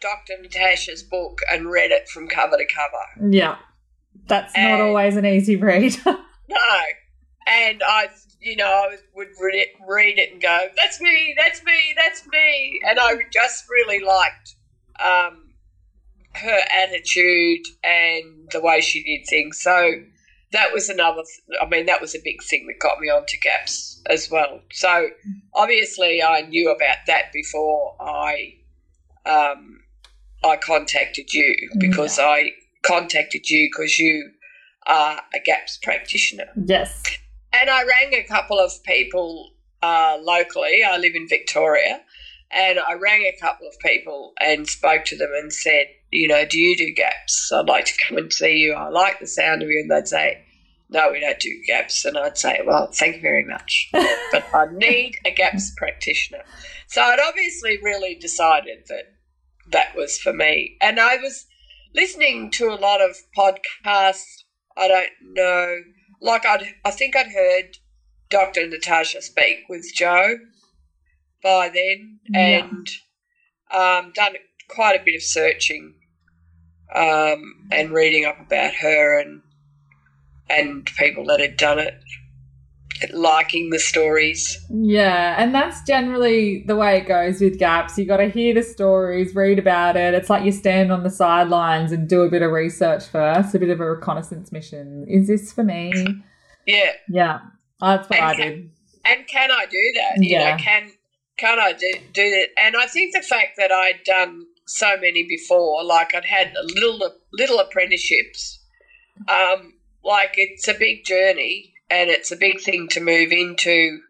Dr. 0.00 0.34
Natasha's 0.42 1.02
book 1.02 1.40
and 1.50 1.70
read 1.70 1.90
it 1.92 2.08
from 2.08 2.28
cover 2.28 2.56
to 2.56 2.66
cover. 2.66 3.32
yeah, 3.32 3.56
that's 4.26 4.56
not 4.56 4.80
always 4.80 5.16
an 5.16 5.24
easy 5.26 5.56
read. 5.56 5.96
No, 6.50 6.56
and 7.46 7.82
I, 7.86 8.08
you 8.40 8.56
know, 8.56 8.66
I 8.66 8.96
would 9.14 9.28
read 9.40 10.18
it, 10.18 10.32
and 10.32 10.40
go, 10.40 10.58
"That's 10.76 11.00
me, 11.00 11.34
that's 11.36 11.62
me, 11.64 11.94
that's 11.96 12.26
me," 12.28 12.80
and 12.86 12.98
I 12.98 13.14
just 13.32 13.64
really 13.68 14.00
liked 14.04 14.54
um, 15.04 15.54
her 16.34 16.60
attitude 16.70 17.66
and 17.82 18.48
the 18.52 18.60
way 18.60 18.80
she 18.80 19.02
did 19.02 19.28
things. 19.28 19.60
So 19.60 19.92
that 20.52 20.72
was 20.72 20.88
another. 20.88 21.22
th- 21.22 21.58
I 21.60 21.68
mean, 21.68 21.86
that 21.86 22.00
was 22.00 22.14
a 22.14 22.20
big 22.22 22.42
thing 22.42 22.66
that 22.68 22.78
got 22.80 23.00
me 23.00 23.08
onto 23.08 23.36
Gaps 23.42 24.02
as 24.06 24.30
well. 24.30 24.60
So 24.72 25.10
obviously, 25.54 26.22
I 26.22 26.42
knew 26.42 26.70
about 26.70 26.98
that 27.06 27.32
before 27.32 27.96
I 28.00 28.54
um, 29.26 29.80
I 30.44 30.56
contacted 30.56 31.32
you 31.32 31.54
because 31.78 32.18
I 32.18 32.52
contacted 32.82 33.50
you 33.50 33.68
because 33.70 33.98
you 33.98 34.30
are 34.86 35.20
a 35.34 35.40
Gaps 35.44 35.78
practitioner. 35.82 36.46
yes. 36.64 37.02
And 37.52 37.70
I 37.70 37.84
rang 37.84 38.14
a 38.14 38.24
couple 38.24 38.58
of 38.58 38.72
people 38.84 39.52
uh, 39.82 40.18
locally. 40.20 40.82
I 40.84 40.98
live 40.98 41.14
in 41.14 41.28
Victoria. 41.28 42.00
And 42.50 42.78
I 42.78 42.94
rang 42.94 43.22
a 43.22 43.38
couple 43.40 43.68
of 43.68 43.78
people 43.80 44.32
and 44.40 44.66
spoke 44.66 45.04
to 45.06 45.16
them 45.16 45.30
and 45.34 45.52
said, 45.52 45.86
you 46.10 46.26
know, 46.26 46.46
do 46.46 46.58
you 46.58 46.76
do 46.76 46.92
gaps? 46.94 47.50
I'd 47.52 47.68
like 47.68 47.84
to 47.84 47.92
come 48.06 48.16
and 48.16 48.32
see 48.32 48.56
you. 48.56 48.72
I 48.72 48.88
like 48.88 49.20
the 49.20 49.26
sound 49.26 49.62
of 49.62 49.68
you. 49.68 49.80
And 49.80 49.90
they'd 49.90 50.08
say, 50.08 50.42
no, 50.88 51.10
we 51.12 51.20
don't 51.20 51.38
do 51.38 51.50
gaps. 51.66 52.04
And 52.06 52.16
I'd 52.16 52.38
say, 52.38 52.60
well, 52.64 52.90
thank 52.92 53.16
you 53.16 53.22
very 53.22 53.44
much. 53.44 53.90
but 53.92 54.46
I 54.54 54.66
need 54.72 55.16
a 55.26 55.30
gaps 55.30 55.72
practitioner. 55.76 56.42
So 56.86 57.02
I'd 57.02 57.20
obviously 57.20 57.78
really 57.82 58.14
decided 58.14 58.84
that 58.88 59.12
that 59.70 59.94
was 59.94 60.18
for 60.18 60.32
me. 60.32 60.78
And 60.80 60.98
I 60.98 61.16
was 61.16 61.44
listening 61.94 62.50
to 62.52 62.68
a 62.68 62.80
lot 62.80 63.02
of 63.02 63.16
podcasts. 63.36 64.44
I 64.76 64.88
don't 64.88 65.10
know 65.22 65.82
like 66.20 66.44
I'd, 66.46 66.74
I 66.84 66.90
think 66.90 67.16
I'd 67.16 67.32
heard 67.32 67.78
Dr. 68.30 68.66
Natasha 68.66 69.22
speak 69.22 69.60
with 69.68 69.92
Jo 69.94 70.36
by 71.42 71.68
then 71.68 72.20
Yeah. 72.28 72.64
and 72.64 72.88
um, 73.70 74.12
done 74.14 74.34
quite 74.68 75.00
a 75.00 75.04
bit 75.04 75.14
of 75.14 75.22
searching 75.22 75.94
um, 76.94 77.68
and 77.70 77.90
reading 77.90 78.24
up 78.24 78.40
about 78.40 78.74
her 78.76 79.18
and 79.20 79.42
and 80.50 80.86
people 80.98 81.26
that 81.26 81.40
had 81.40 81.58
done 81.58 81.78
it, 81.78 81.94
liking 83.12 83.70
the 83.70 83.78
stories. 83.78 84.58
Yeah, 84.70 85.34
and 85.38 85.54
that's 85.54 85.82
generally 85.82 86.64
the 86.66 86.76
way 86.76 86.98
it 86.98 87.06
goes 87.06 87.40
with 87.40 87.58
gaps. 87.58 87.96
You 87.98 88.04
got 88.06 88.18
to 88.18 88.28
hear 88.28 88.54
the 88.54 88.62
stories, 88.62 89.34
read 89.34 89.58
about 89.58 89.96
it. 89.96 90.14
It's 90.14 90.30
like 90.30 90.44
you 90.44 90.52
stand 90.52 90.92
on 90.92 91.02
the 91.02 91.10
sidelines 91.10 91.92
and 91.92 92.08
do 92.08 92.22
a 92.22 92.30
bit 92.30 92.42
of 92.42 92.50
research 92.52 93.04
first, 93.06 93.54
a 93.54 93.58
bit 93.58 93.70
of 93.70 93.80
a 93.80 93.90
reconnaissance 93.94 94.52
mission. 94.52 95.04
Is 95.08 95.26
this 95.28 95.52
for 95.52 95.64
me? 95.64 96.22
Yeah, 96.66 96.92
Yeah, 97.08 97.38
that's 97.80 98.08
what 98.08 98.20
I 98.20 98.32
Okay. 98.32 98.50
did. 98.50 98.70
and 99.04 99.26
can 99.28 99.50
I 99.50 99.64
do 99.66 99.92
that? 99.96 100.22
You 100.22 100.30
Yeah. 100.38 100.50
know, 100.50 100.62
can 100.62 100.92
can 101.38 101.60
I 101.60 101.72
do, 101.72 101.88
do 102.12 102.30
that? 102.30 102.48
And 102.58 102.76
I 102.76 102.86
think 102.86 103.14
the 103.14 103.22
fact 103.22 103.56
that 103.58 103.70
I'd 103.70 104.02
done 104.04 104.44
so 104.66 104.96
many 104.96 105.22
before, 105.22 105.84
like 105.84 106.12
I'd 106.14 106.24
had 106.24 106.48
a 106.56 106.64
little 106.64 107.00
little 107.32 107.60
apprenticeships, 107.60 108.58
um, 109.28 109.74
like 110.04 110.34
it's 110.36 110.66
a 110.68 110.74
big 110.74 111.04
journey 111.04 111.74
and 111.90 112.10
it's 112.10 112.30
a 112.30 112.36
big 112.36 112.60
thing 112.60 112.88
to 112.88 113.00
move 113.00 113.32
into. 113.32 114.00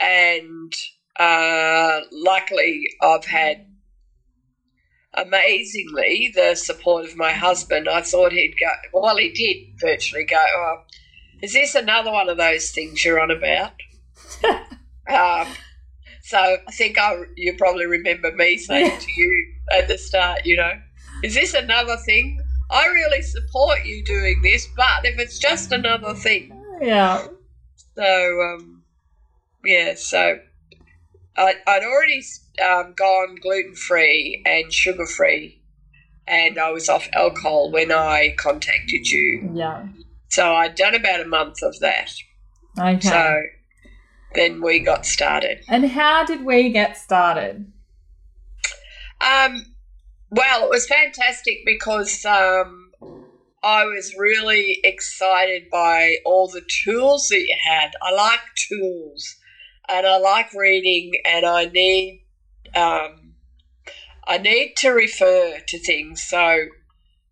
And 0.00 0.72
uh, 1.18 2.00
luckily, 2.10 2.86
I've 3.02 3.24
had 3.24 3.66
amazingly 5.14 6.32
the 6.34 6.54
support 6.54 7.06
of 7.06 7.16
my 7.16 7.32
husband. 7.32 7.88
I 7.88 8.02
thought 8.02 8.32
he'd 8.32 8.56
go, 8.60 8.68
well, 8.92 9.16
he 9.16 9.30
did 9.30 9.80
virtually 9.80 10.24
go, 10.24 10.44
oh, 10.56 10.82
is 11.42 11.52
this 11.52 11.74
another 11.74 12.10
one 12.10 12.28
of 12.28 12.36
those 12.36 12.70
things 12.70 13.04
you're 13.04 13.20
on 13.20 13.30
about? 13.30 13.72
um, 15.08 15.54
so 16.22 16.38
I 16.38 16.72
think 16.72 16.98
I, 16.98 17.22
you 17.36 17.54
probably 17.56 17.86
remember 17.86 18.32
me 18.32 18.58
saying 18.58 18.98
to 18.98 19.12
you 19.16 19.52
at 19.72 19.88
the 19.88 19.98
start, 19.98 20.44
you 20.44 20.56
know, 20.56 20.72
is 21.22 21.34
this 21.34 21.54
another 21.54 21.96
thing? 21.98 22.40
I 22.70 22.86
really 22.86 23.22
support 23.22 23.84
you 23.84 24.04
doing 24.04 24.40
this, 24.42 24.66
but 24.76 25.04
if 25.04 25.18
it's 25.18 25.38
just 25.38 25.72
another 25.72 26.14
thing, 26.14 26.55
Yeah, 26.80 27.26
so 27.94 28.40
um, 28.42 28.82
yeah, 29.64 29.94
so 29.96 30.38
I, 31.36 31.54
I'd 31.66 31.82
already 31.82 32.22
um, 32.64 32.94
gone 32.96 33.36
gluten 33.40 33.74
free 33.74 34.42
and 34.46 34.72
sugar 34.72 35.06
free, 35.06 35.60
and 36.26 36.58
I 36.58 36.70
was 36.70 36.88
off 36.88 37.08
alcohol 37.12 37.70
when 37.70 37.92
I 37.92 38.34
contacted 38.36 39.08
you. 39.08 39.50
yeah. 39.54 39.86
So 40.28 40.52
I'd 40.52 40.74
done 40.74 40.94
about 40.94 41.20
a 41.20 41.24
month 41.24 41.62
of 41.62 41.78
that. 41.80 42.12
Okay. 42.78 43.00
So 43.00 43.42
then 44.34 44.60
we 44.60 44.80
got 44.80 45.06
started. 45.06 45.60
and 45.68 45.86
how 45.90 46.24
did 46.24 46.44
we 46.44 46.70
get 46.70 46.96
started? 46.96 47.72
Um, 49.20 49.64
well, 50.30 50.64
it 50.64 50.70
was 50.70 50.86
fantastic 50.86 51.58
because 51.64 52.24
um, 52.24 52.85
I 53.66 53.84
was 53.84 54.14
really 54.16 54.78
excited 54.84 55.70
by 55.70 56.18
all 56.24 56.46
the 56.46 56.62
tools 56.84 57.26
that 57.30 57.40
you 57.40 57.56
had. 57.68 57.90
I 58.00 58.12
like 58.12 58.38
tools, 58.68 59.34
and 59.88 60.06
I 60.06 60.18
like 60.18 60.54
reading, 60.54 61.14
and 61.24 61.44
I 61.44 61.64
need 61.64 62.22
um, 62.76 63.34
I 64.24 64.38
need 64.38 64.74
to 64.76 64.90
refer 64.90 65.58
to 65.66 65.78
things. 65.80 66.22
So 66.22 66.66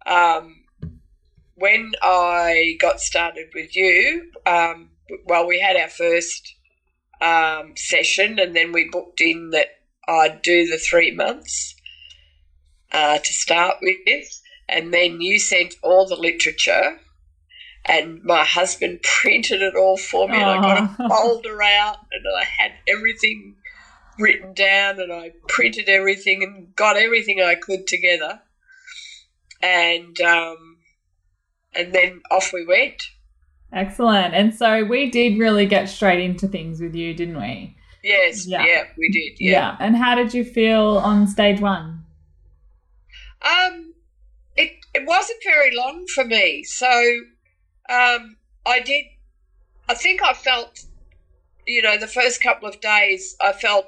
um, 0.07 0.65
when 1.55 1.93
I 2.03 2.79
got 2.81 2.99
started 3.01 3.51
with 3.55 3.77
you, 3.77 4.33
um, 4.45 4.91
well, 5.27 5.47
we 5.47 5.61
had 5.61 5.77
our 5.77 5.89
first 5.89 6.53
um, 7.21 7.75
session, 7.77 8.41
and 8.41 8.57
then 8.57 8.73
we 8.73 8.89
booked 8.91 9.21
in 9.21 9.51
that 9.51 9.69
I'd 10.09 10.43
do 10.43 10.67
the 10.67 10.79
three 10.79 11.13
months 11.13 11.77
uh, 12.91 13.19
to 13.19 13.33
start 13.33 13.77
with, 13.81 14.41
and 14.69 14.93
then 14.93 15.21
you 15.21 15.39
sent 15.39 15.75
all 15.83 16.07
the 16.07 16.17
literature, 16.17 16.99
and 17.85 18.23
my 18.25 18.45
husband 18.45 19.01
printed 19.23 19.63
it 19.63 19.75
all 19.77 19.97
for 19.97 20.29
me, 20.29 20.37
and 20.37 20.45
I 20.45 20.61
got 20.61 21.01
a 21.01 21.09
folder 21.09 21.63
out, 21.63 21.99
and 22.13 22.25
I 22.39 22.45
had 22.45 22.73
everything 22.89 23.57
written 24.19 24.53
down, 24.55 25.01
and 25.01 25.13
I 25.13 25.33
printed 25.49 25.89
everything 25.89 26.43
and 26.43 26.75
got 26.77 26.97
everything 26.97 27.41
I 27.41 27.55
could 27.57 27.87
together, 27.87 28.41
and 29.63 30.21
um, 30.21 30.79
and 31.75 31.93
then 31.93 32.21
off 32.31 32.53
we 32.53 32.65
went. 32.65 33.03
Excellent. 33.73 34.35
And 34.35 34.55
so 34.55 34.85
we 34.85 35.11
did 35.11 35.37
really 35.39 35.67
get 35.67 35.89
straight 35.89 36.21
into 36.21 36.47
things 36.47 36.81
with 36.81 36.95
you, 36.95 37.13
didn't 37.13 37.37
we? 37.41 37.77
Yes, 38.05 38.47
Yeah. 38.47 38.65
yeah, 38.65 38.85
we 38.97 39.11
did, 39.11 39.43
yeah. 39.43 39.77
And 39.81 39.97
how 39.97 40.15
did 40.15 40.33
you 40.33 40.45
feel 40.45 40.99
on 40.99 41.27
stage 41.27 41.59
one? 41.61 42.05
Um, 43.43 43.94
it 44.95 45.07
wasn't 45.07 45.43
very 45.43 45.75
long 45.75 46.07
for 46.07 46.25
me, 46.25 46.63
so 46.65 47.21
um, 47.89 48.37
I 48.65 48.81
did. 48.81 49.07
I 49.89 49.95
think 49.95 50.23
I 50.23 50.33
felt, 50.33 50.81
you 51.67 51.83
know, 51.83 51.99
the 51.99 52.07
first 52.07 52.43
couple 52.43 52.69
of 52.69 52.81
days 52.81 53.37
I 53.41 53.53
felt 53.53 53.87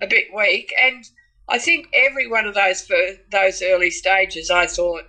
a 0.00 0.06
bit 0.06 0.26
weak, 0.34 0.72
and 0.80 1.04
I 1.48 1.58
think 1.58 1.88
every 1.92 2.28
one 2.28 2.46
of 2.46 2.54
those 2.54 2.82
fir- 2.82 3.18
those 3.30 3.62
early 3.62 3.90
stages, 3.90 4.50
I 4.50 4.66
thought, 4.66 5.04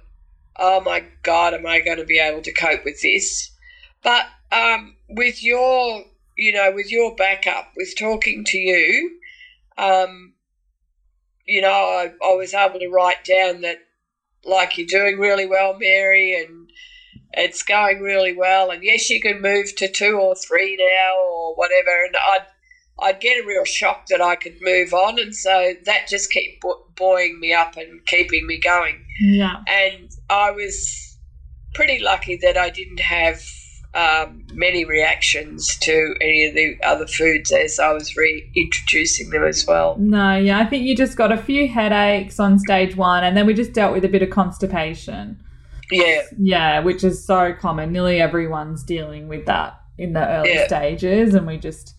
"Oh 0.55 0.81
my 0.81 1.03
God, 1.23 1.53
am 1.53 1.65
I 1.65 1.79
going 1.81 1.97
to 1.97 2.05
be 2.05 2.19
able 2.19 2.41
to 2.41 2.53
cope 2.53 2.85
with 2.85 3.01
this?" 3.01 3.51
But 4.01 4.25
um, 4.51 4.95
with 5.09 5.43
your, 5.43 6.05
you 6.37 6.53
know, 6.53 6.71
with 6.71 6.91
your 6.91 7.15
backup, 7.15 7.73
with 7.75 7.95
talking 7.97 8.43
to 8.45 8.57
you, 8.57 9.19
um, 9.77 10.33
you 11.45 11.61
know, 11.61 11.69
I, 11.69 12.11
I 12.23 12.33
was 12.35 12.53
able 12.53 12.79
to 12.79 12.89
write 12.89 13.23
down 13.23 13.61
that, 13.61 13.79
like, 14.45 14.77
you're 14.77 14.87
doing 14.87 15.19
really 15.19 15.45
well, 15.45 15.77
Mary, 15.77 16.39
and 16.41 16.69
it's 17.33 17.63
going 17.63 17.99
really 17.99 18.35
well. 18.35 18.71
And 18.71 18.83
yes, 18.83 19.09
you 19.09 19.21
can 19.21 19.41
move 19.41 19.75
to 19.77 19.91
two 19.91 20.17
or 20.17 20.35
three 20.35 20.77
now 20.77 21.21
or 21.25 21.55
whatever. 21.55 22.05
And 22.05 22.15
I'd, 22.15 22.45
I'd 22.99 23.19
get 23.19 23.43
a 23.43 23.47
real 23.47 23.65
shock 23.65 24.07
that 24.07 24.21
I 24.21 24.35
could 24.35 24.57
move 24.61 24.93
on. 24.93 25.19
And 25.19 25.35
so 25.35 25.73
that 25.85 26.07
just 26.07 26.31
kept 26.31 26.63
buoying 26.95 27.39
me 27.39 27.53
up 27.53 27.75
and 27.75 28.05
keeping 28.05 28.47
me 28.47 28.59
going. 28.59 29.03
Yeah. 29.19 29.57
And 29.67 30.11
I 30.29 30.51
was 30.51 31.17
pretty 31.73 31.99
lucky 31.99 32.37
that 32.41 32.57
I 32.57 32.69
didn't 32.69 33.01
have 33.01 33.41
um, 33.95 34.45
many 34.53 34.83
reactions 34.85 35.77
to 35.79 36.15
any 36.21 36.45
of 36.45 36.53
the 36.53 36.77
other 36.83 37.07
foods 37.07 37.51
as 37.51 37.79
I 37.79 37.91
was 37.93 38.15
reintroducing 38.15 39.29
them 39.29 39.43
as 39.43 39.65
well. 39.65 39.95
No, 39.97 40.35
yeah, 40.37 40.59
I 40.59 40.65
think 40.65 40.85
you 40.85 40.95
just 40.95 41.17
got 41.17 41.31
a 41.31 41.37
few 41.37 41.67
headaches 41.67 42.39
on 42.39 42.59
stage 42.59 42.95
one, 42.95 43.23
and 43.23 43.35
then 43.37 43.45
we 43.45 43.53
just 43.53 43.73
dealt 43.73 43.93
with 43.93 44.03
a 44.05 44.09
bit 44.09 44.21
of 44.21 44.29
constipation. 44.29 45.37
Yeah, 45.91 46.21
Yeah, 46.37 46.79
which 46.79 47.03
is 47.03 47.23
so 47.25 47.53
common. 47.53 47.91
Nearly 47.91 48.19
everyone's 48.19 48.83
dealing 48.83 49.27
with 49.27 49.45
that 49.45 49.79
in 49.97 50.13
the 50.13 50.27
early 50.27 50.55
Yeah. 50.55 50.67
stages, 50.67 51.33
and 51.33 51.47
we 51.47 51.57
just 51.57 51.93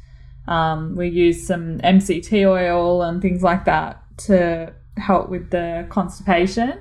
um, 0.48 0.94
we 0.96 1.08
use 1.08 1.44
some 1.46 1.78
MCT 1.78 2.44
oil 2.48 3.02
and 3.02 3.20
things 3.20 3.42
like 3.42 3.64
that 3.64 4.00
to 4.18 4.72
help 4.96 5.28
with 5.28 5.50
the 5.50 5.86
constipation. 5.88 6.78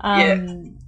Um, 0.00 0.78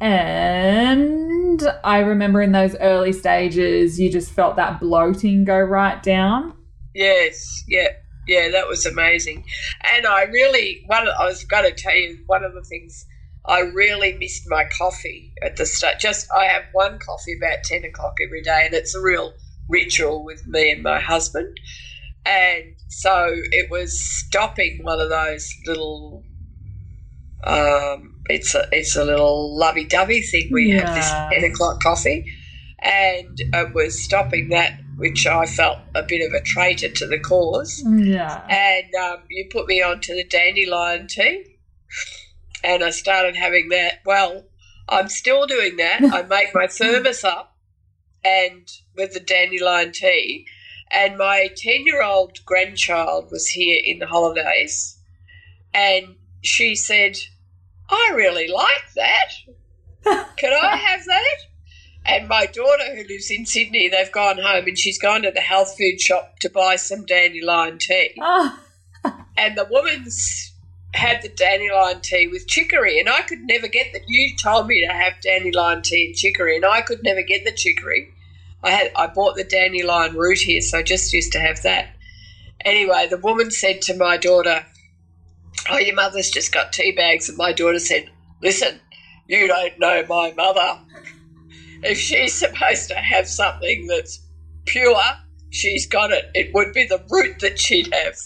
And 0.00 1.45
I 1.84 1.98
remember 1.98 2.42
in 2.42 2.52
those 2.52 2.76
early 2.76 3.12
stages, 3.12 3.98
you 3.98 4.10
just 4.10 4.30
felt 4.32 4.56
that 4.56 4.80
bloating 4.80 5.44
go 5.44 5.58
right 5.58 6.02
down. 6.02 6.54
yes, 6.94 7.64
yeah, 7.68 7.88
yeah, 8.26 8.48
that 8.50 8.68
was 8.68 8.86
amazing. 8.86 9.44
And 9.94 10.06
I 10.06 10.22
really, 10.24 10.82
one 10.86 11.06
of, 11.06 11.14
I 11.18 11.26
was 11.26 11.44
going 11.44 11.64
to 11.64 11.74
tell 11.76 11.94
you, 11.94 12.18
one 12.26 12.44
of 12.44 12.54
the 12.54 12.62
things 12.62 13.06
I 13.46 13.60
really 13.60 14.16
missed 14.18 14.42
my 14.48 14.64
coffee 14.76 15.32
at 15.42 15.56
the 15.56 15.66
start. 15.66 16.00
Just, 16.00 16.26
I 16.36 16.46
have 16.46 16.64
one 16.72 16.98
coffee 16.98 17.36
about 17.36 17.62
10 17.64 17.84
o'clock 17.84 18.14
every 18.24 18.42
day, 18.42 18.62
and 18.64 18.74
it's 18.74 18.94
a 18.94 19.00
real 19.00 19.34
ritual 19.68 20.24
with 20.24 20.46
me 20.46 20.72
and 20.72 20.82
my 20.82 21.00
husband. 21.00 21.56
And 22.24 22.64
so 22.88 23.28
it 23.52 23.70
was 23.70 24.00
stopping 24.00 24.80
one 24.82 25.00
of 25.00 25.10
those 25.10 25.48
little, 25.66 26.24
um, 27.44 28.15
it's 28.28 28.54
a, 28.54 28.66
it's 28.72 28.96
a 28.96 29.04
little 29.04 29.56
lovey 29.56 29.84
dovey 29.84 30.20
thing 30.20 30.48
We 30.52 30.70
you 30.70 30.80
have 30.80 30.94
this 30.94 31.40
10 31.40 31.50
o'clock 31.50 31.80
coffee. 31.82 32.24
And 32.78 33.38
it 33.40 33.74
was 33.74 34.00
stopping 34.02 34.50
that, 34.50 34.78
which 34.96 35.26
I 35.26 35.46
felt 35.46 35.78
a 35.94 36.02
bit 36.02 36.26
of 36.26 36.34
a 36.34 36.42
traitor 36.42 36.88
to 36.90 37.06
the 37.06 37.18
cause 37.18 37.82
Yeah. 37.86 38.42
and 38.48 38.94
um, 38.94 39.22
you 39.30 39.48
put 39.50 39.66
me 39.66 39.82
on 39.82 40.00
to 40.02 40.14
the 40.14 40.24
dandelion 40.24 41.06
tea, 41.08 41.56
and 42.62 42.84
I 42.84 42.90
started 42.90 43.34
having 43.34 43.70
that. 43.70 44.00
Well, 44.04 44.44
I'm 44.88 45.08
still 45.08 45.46
doing 45.46 45.76
that. 45.78 46.02
I 46.04 46.22
make 46.28 46.54
my 46.54 46.66
thermos 46.66 47.24
up, 47.24 47.56
and 48.24 48.68
with 48.94 49.14
the 49.14 49.20
dandelion 49.20 49.92
tea, 49.92 50.46
and 50.90 51.16
my 51.16 51.48
ten-year-old 51.56 52.44
grandchild 52.44 53.30
was 53.32 53.48
here 53.48 53.80
in 53.84 53.98
the 54.00 54.06
holidays, 54.06 54.98
and 55.72 56.16
she 56.42 56.74
said, 56.76 57.16
"I 57.88 58.12
really 58.14 58.48
like 58.48 58.92
that. 58.94 59.32
Can 60.36 60.52
I 60.52 60.76
have 60.76 61.04
that?" 61.04 61.36
And 62.04 62.28
my 62.28 62.46
daughter, 62.46 62.94
who 62.94 63.02
lives 63.08 63.30
in 63.30 63.46
Sydney, 63.46 63.88
they've 63.88 64.12
gone 64.12 64.38
home 64.38 64.66
and 64.66 64.78
she's 64.78 64.98
gone 64.98 65.22
to 65.22 65.32
the 65.32 65.40
health 65.40 65.76
food 65.76 66.00
shop 66.00 66.38
to 66.38 66.48
buy 66.48 66.76
some 66.76 67.04
dandelion 67.04 67.78
tea 67.78 68.14
Oh, 68.20 68.60
and 69.36 69.56
the 69.56 69.66
woman's 69.68 70.52
had 70.94 71.22
the 71.22 71.28
dandelion 71.28 72.00
tea 72.00 72.26
with 72.26 72.46
chicory, 72.46 72.98
and 72.98 73.08
I 73.08 73.22
could 73.22 73.40
never 73.40 73.68
get 73.68 73.92
that. 73.92 74.02
You 74.06 74.36
told 74.36 74.66
me 74.66 74.86
to 74.86 74.92
have 74.92 75.20
dandelion 75.20 75.82
tea 75.82 76.06
and 76.06 76.16
chicory, 76.16 76.56
and 76.56 76.64
I 76.64 76.80
could 76.80 77.02
never 77.02 77.22
get 77.22 77.44
the 77.44 77.52
chicory. 77.52 78.12
I 78.62 78.70
had 78.70 78.92
I 78.96 79.06
bought 79.08 79.36
the 79.36 79.44
dandelion 79.44 80.16
root 80.16 80.38
here, 80.38 80.60
so 80.62 80.78
I 80.78 80.82
just 80.82 81.12
used 81.12 81.32
to 81.32 81.40
have 81.40 81.62
that. 81.62 81.90
Anyway, 82.64 83.06
the 83.08 83.18
woman 83.18 83.50
said 83.50 83.82
to 83.82 83.96
my 83.96 84.16
daughter, 84.16 84.64
"Oh, 85.68 85.78
your 85.78 85.94
mother's 85.94 86.30
just 86.30 86.52
got 86.52 86.72
tea 86.72 86.92
bags," 86.92 87.28
and 87.28 87.38
my 87.38 87.52
daughter 87.52 87.78
said, 87.78 88.10
"Listen, 88.42 88.80
you 89.26 89.46
don't 89.46 89.78
know 89.78 90.04
my 90.08 90.32
mother. 90.32 90.80
If 91.82 91.98
she's 91.98 92.34
supposed 92.34 92.88
to 92.88 92.94
have 92.94 93.28
something 93.28 93.86
that's 93.86 94.20
pure, 94.64 95.02
she's 95.50 95.86
got 95.86 96.12
it. 96.12 96.30
It 96.34 96.54
would 96.54 96.72
be 96.72 96.86
the 96.86 97.04
root 97.10 97.40
that 97.40 97.58
she'd 97.58 97.92
have." 97.92 98.16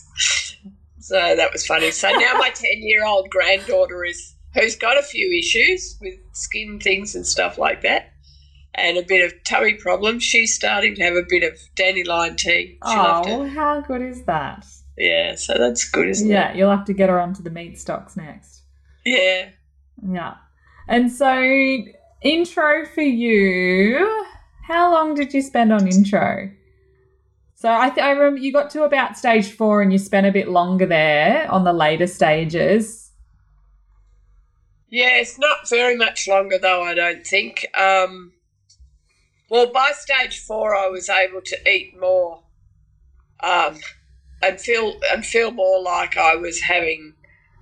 So 0.98 1.34
that 1.34 1.52
was 1.52 1.66
funny. 1.66 1.90
So 1.90 2.10
now 2.10 2.34
my 2.34 2.50
ten-year-old 2.54 3.30
granddaughter 3.30 4.04
is 4.04 4.36
who's 4.54 4.76
got 4.76 4.98
a 4.98 5.02
few 5.02 5.36
issues 5.38 5.96
with 6.00 6.14
skin 6.32 6.78
things 6.78 7.14
and 7.14 7.26
stuff 7.26 7.58
like 7.58 7.82
that, 7.82 8.12
and 8.74 8.96
a 8.96 9.02
bit 9.02 9.24
of 9.24 9.32
tummy 9.44 9.74
problems. 9.74 10.22
She's 10.22 10.54
starting 10.54 10.94
to 10.96 11.02
have 11.02 11.14
a 11.14 11.24
bit 11.28 11.42
of 11.42 11.58
dandelion 11.74 12.36
tea. 12.36 12.78
She 12.86 12.96
loved 12.96 13.28
oh, 13.28 13.46
how 13.48 13.80
good 13.80 14.02
is 14.02 14.24
that? 14.24 14.64
Yeah, 15.00 15.34
so 15.34 15.54
that's 15.56 15.88
good, 15.88 16.08
isn't 16.08 16.28
Yeah, 16.28 16.50
it? 16.50 16.56
you'll 16.56 16.70
have 16.70 16.84
to 16.84 16.92
get 16.92 17.08
her 17.08 17.18
onto 17.18 17.42
the 17.42 17.48
meat 17.48 17.78
stocks 17.80 18.18
next. 18.18 18.60
Yeah. 19.06 19.48
Yeah. 20.06 20.34
And 20.88 21.10
so, 21.10 21.32
intro 22.20 22.84
for 22.84 23.00
you. 23.00 24.26
How 24.64 24.92
long 24.92 25.14
did 25.14 25.32
you 25.32 25.40
spend 25.40 25.72
on 25.72 25.88
intro? 25.88 26.50
So 27.54 27.72
I, 27.72 27.88
th- 27.88 28.04
I 28.04 28.10
remember 28.10 28.40
you 28.40 28.52
got 28.52 28.68
to 28.70 28.82
about 28.82 29.16
stage 29.16 29.50
four 29.52 29.80
and 29.80 29.90
you 29.90 29.96
spent 29.98 30.26
a 30.26 30.32
bit 30.32 30.48
longer 30.48 30.84
there 30.84 31.50
on 31.50 31.64
the 31.64 31.72
later 31.72 32.06
stages. 32.06 33.10
Yeah, 34.90 35.16
it's 35.16 35.38
not 35.38 35.66
very 35.70 35.96
much 35.96 36.28
longer 36.28 36.58
though, 36.58 36.82
I 36.82 36.92
don't 36.94 37.26
think. 37.26 37.66
Um, 37.74 38.32
well, 39.48 39.72
by 39.72 39.92
stage 39.94 40.40
four, 40.40 40.76
I 40.76 40.88
was 40.88 41.08
able 41.08 41.40
to 41.40 41.70
eat 41.70 41.98
more 41.98 42.42
um, 43.42 43.78
and 44.42 44.60
feel 44.60 44.98
and 45.12 45.24
feel 45.24 45.50
more 45.50 45.82
like 45.82 46.16
I 46.16 46.36
was 46.36 46.60
having 46.60 47.14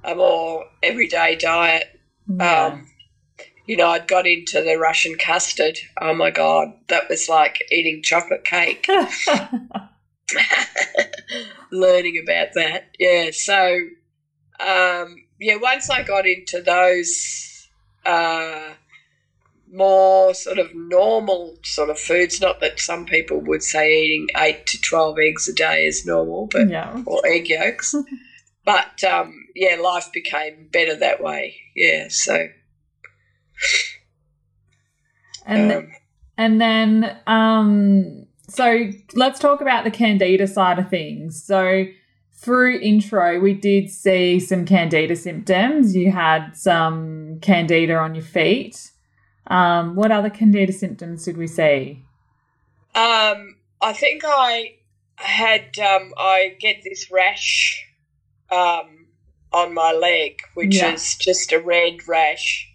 a 0.05 0.15
more 0.15 0.65
everyday 0.83 1.37
diet. 1.37 2.01
Yeah. 2.29 2.67
Um, 2.67 2.87
you 3.67 3.77
know, 3.77 3.89
I'd 3.89 4.09
got 4.09 4.27
into 4.27 4.63
the 4.63 4.79
Russian 4.79 5.17
custard. 5.17 5.79
Oh 6.01 6.15
my 6.15 6.31
god, 6.31 6.73
that 6.89 7.09
was 7.09 7.29
like 7.29 7.63
eating 7.71 8.03
chocolate 8.03 8.45
cake. 8.45 8.87
learning 11.71 12.21
about 12.23 12.49
that. 12.55 12.91
Yeah, 12.99 13.31
so 13.33 13.81
um, 14.61 15.17
yeah, 15.41 15.57
once 15.57 15.91
I 15.91 16.03
got 16.03 16.27
into 16.27 16.61
those 16.63 17.69
uh, 18.05 18.71
more 19.73 20.35
sort 20.35 20.59
of 20.59 20.75
normal 20.75 21.59
sort 21.63 21.91
of 21.91 21.99
foods, 21.99 22.41
not 22.41 22.61
that 22.61 22.81
some 22.81 23.05
people 23.05 23.41
would 23.41 23.63
say 23.63 24.03
eating 24.03 24.29
eight 24.37 24.67
to 24.67 24.81
twelve 24.81 25.19
eggs 25.19 25.49
a 25.49 25.53
day 25.53 25.87
is 25.87 26.07
normal, 26.07 26.49
but 26.51 26.69
yeah. 26.69 27.03
or 27.07 27.21
egg 27.27 27.49
yolks. 27.49 27.95
but 28.65 29.03
um, 29.05 29.47
yeah, 29.55 29.77
life 29.77 30.11
became 30.13 30.69
better 30.73 30.97
that 30.97 31.23
way. 31.23 31.57
Yeah, 31.75 32.07
so 32.09 32.49
And 35.47 35.73
um, 35.73 35.93
and 36.37 36.61
then 36.61 37.19
um 37.27 38.27
so 38.49 38.91
let's 39.15 39.39
talk 39.39 39.61
about 39.61 39.85
the 39.85 39.91
candida 39.91 40.47
side 40.47 40.79
of 40.79 40.89
things. 40.89 41.43
So 41.43 41.87
through 42.35 42.79
intro 42.81 43.41
we 43.41 43.55
did 43.55 43.91
see 43.91 44.39
some 44.39 44.65
candida 44.65 45.17
symptoms. 45.17 45.97
You 45.97 46.13
had 46.13 46.53
some 46.53 47.41
candida 47.41 47.97
on 47.97 48.15
your 48.15 48.25
feet. 48.25 48.91
Um 49.49 49.95
what 49.95 50.13
other 50.13 50.31
candida 50.31 50.73
symptoms 50.73 51.25
did 51.25 51.37
we 51.37 51.47
see? 51.47 52.03
Um, 52.95 53.57
I 53.81 53.93
think 53.93 54.23
I 54.27 54.77
had 55.17 55.79
um, 55.79 56.13
I 56.19 56.57
get 56.59 56.83
this 56.83 57.11
rash 57.11 57.87
um, 58.51 59.07
on 59.53 59.75
my 59.75 59.93
leg, 59.93 60.41
which 60.55 60.77
Yeah. 60.77 60.95
is 60.95 61.15
just 61.17 61.53
a 61.53 61.61
red 61.61 62.07
rash, 62.09 62.69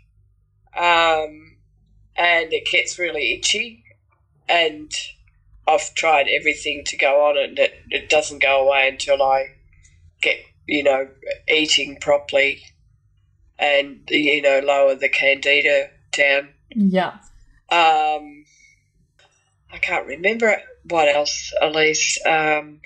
um, 0.75 1.57
and 2.15 2.53
it 2.53 2.67
gets 2.71 2.97
really 2.99 3.33
itchy. 3.33 3.83
And 4.47 4.91
I've 5.67 5.93
tried 5.95 6.27
everything 6.27 6.83
to 6.85 6.97
go 6.97 7.25
on 7.27 7.37
it, 7.37 7.49
and 7.49 7.59
it, 7.59 7.73
it 7.89 8.09
doesn't 8.09 8.41
go 8.41 8.67
away 8.67 8.87
until 8.89 9.21
I 9.21 9.47
get 10.21 10.37
you 10.67 10.83
know 10.83 11.09
eating 11.49 11.97
properly, 11.99 12.63
and 13.59 14.01
you 14.09 14.41
know 14.41 14.59
lower 14.59 14.95
the 14.95 15.09
candida 15.09 15.89
down. 16.11 16.52
Yeah. 16.75 17.13
Um, 17.69 18.45
I 19.71 19.77
can't 19.81 20.05
remember 20.07 20.55
what 20.89 21.07
else, 21.07 21.53
Elyse. 21.61 22.17
Um, 22.25 22.79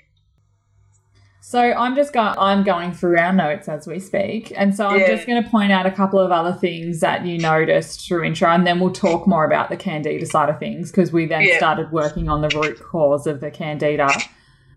So 1.40 1.60
I'm 1.60 1.94
just 1.96 2.12
going 2.12 2.34
I'm 2.38 2.62
going 2.62 2.92
through 2.92 3.18
our 3.18 3.32
notes 3.32 3.68
as 3.68 3.86
we 3.86 4.00
speak. 4.00 4.52
And 4.54 4.74
so 4.74 4.86
I'm 4.88 5.00
Yeah. 5.00 5.06
just 5.14 5.26
going 5.26 5.42
to 5.42 5.48
point 5.48 5.72
out 5.72 5.86
a 5.86 5.90
couple 5.90 6.18
of 6.20 6.30
other 6.30 6.52
things 6.52 7.00
that 7.00 7.24
you 7.24 7.38
noticed 7.38 8.06
through 8.06 8.24
intro 8.24 8.50
and 8.50 8.66
then 8.66 8.80
we'll 8.80 8.92
talk 8.92 9.26
more 9.26 9.46
about 9.46 9.70
the 9.70 9.76
candida 9.76 10.26
side 10.26 10.50
of 10.50 10.58
things 10.58 10.90
because 10.90 11.10
we 11.10 11.24
then 11.26 11.44
Yeah. 11.44 11.56
started 11.56 11.90
working 11.90 12.28
on 12.28 12.42
the 12.42 12.50
root 12.50 12.78
cause 12.80 13.26
of 13.26 13.40
the 13.40 13.50
candida. 13.50 14.12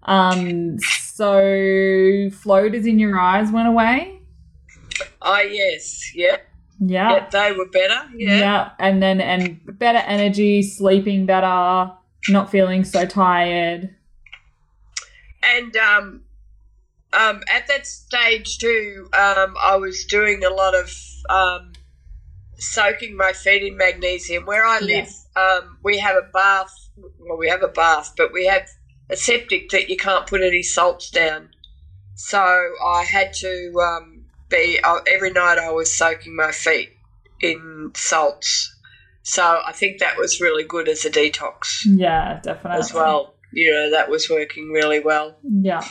Um 0.04 0.80
so 0.80 2.30
floaters 2.32 2.86
in 2.86 3.00
your 3.00 3.20
eyes 3.20 3.52
went 3.52 3.68
away? 3.68 4.20
ah, 5.22 5.42
yes, 5.42 6.16
yep, 6.16 6.48
Yeah. 6.84 7.28
they 7.32 7.52
were 7.52 7.68
better. 7.68 8.10
Yeah, 8.16 8.40
Yeah. 8.40 8.70
And 8.80 9.02
then 9.02 9.22
and 9.22 9.60
better 9.78 10.00
energy, 10.00 10.64
sleeping 10.64 11.26
better, 11.28 11.92
not 12.28 12.50
feeling 12.50 12.84
so 12.84 13.06
tired. 13.06 13.96
and 15.44 15.78
um, 15.78 16.22
um, 17.14 17.42
at 17.54 17.68
that 17.68 17.86
stage 17.86 18.58
too, 18.58 19.10
um, 19.14 19.56
I 19.62 19.76
was 19.78 20.06
doing 20.06 20.44
a 20.44 20.50
lot 20.50 20.74
of 20.76 20.92
um, 21.30 21.74
soaking 22.58 23.16
my 23.16 23.34
feet 23.34 23.64
in 23.64 23.78
magnesium. 23.78 24.46
Where 24.46 24.66
I 24.66 24.80
live, 24.80 25.10
um, 25.36 25.78
we 25.84 26.00
have 26.00 26.16
a 26.16 26.30
bath. 26.34 26.74
Well, 27.20 27.38
we 27.38 27.50
have 27.50 27.64
a 27.64 27.68
bath, 27.68 28.14
but 28.18 28.34
we 28.34 28.48
have 28.48 28.68
a 29.10 29.16
septic 29.16 29.70
that 29.70 29.90
you 29.90 29.98
can't 29.98 30.26
put 30.26 30.42
any 30.42 30.64
salts 30.64 31.12
down. 31.12 31.50
So 32.16 32.40
I 32.40 33.04
had 33.04 33.34
to 33.34 33.74
um, 33.82 34.21
be 34.52 34.80
uh, 34.84 35.00
every 35.08 35.32
night. 35.32 35.58
I 35.58 35.72
was 35.72 35.92
soaking 35.98 36.36
my 36.36 36.52
feet 36.52 36.92
in 37.42 37.92
salts. 37.96 38.76
So 39.24 39.62
I 39.66 39.72
think 39.72 40.00
that 40.00 40.18
was 40.18 40.40
really 40.42 40.64
good 40.64 40.88
as 40.88 41.06
a 41.06 41.10
detox 41.10 41.82
Yeah, 41.86 42.40
definitely. 42.44 42.80
as 42.80 42.94
well. 42.94 43.34
You 43.54 43.72
know, 43.72 43.92
that 43.92 44.10
was 44.10 44.30
working 44.30 44.72
really 44.72 45.00
well. 45.00 45.38
Yeah. 45.44 45.84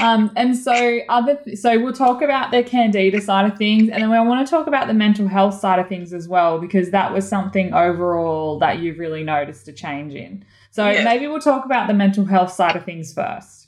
Um, 0.00 0.30
and 0.36 0.56
so 0.56 1.00
other 1.08 1.40
so 1.56 1.78
we'll 1.82 1.92
talk 1.92 2.22
about 2.22 2.52
the 2.52 2.62
candida 2.62 3.20
side 3.20 3.50
of 3.50 3.58
things 3.58 3.88
and 3.90 4.02
then 4.04 4.12
I 4.12 4.20
want 4.20 4.46
to 4.46 4.50
talk 4.50 4.68
about 4.68 4.86
the 4.86 4.94
mental 4.94 5.26
health 5.26 5.54
side 5.54 5.80
of 5.80 5.88
things 5.88 6.12
as 6.12 6.28
well 6.28 6.60
because 6.60 6.92
that 6.92 7.12
was 7.12 7.28
something 7.28 7.74
overall 7.74 8.60
that 8.60 8.78
you've 8.78 8.98
really 9.00 9.24
noticed 9.24 9.66
a 9.66 9.72
change 9.72 10.14
in. 10.14 10.44
So 10.70 10.88
Yeah. 10.88 11.02
maybe 11.02 11.26
we'll 11.26 11.40
talk 11.40 11.64
about 11.64 11.88
the 11.88 11.94
mental 11.94 12.24
health 12.24 12.52
side 12.52 12.76
of 12.76 12.84
things 12.84 13.12
first. 13.12 13.66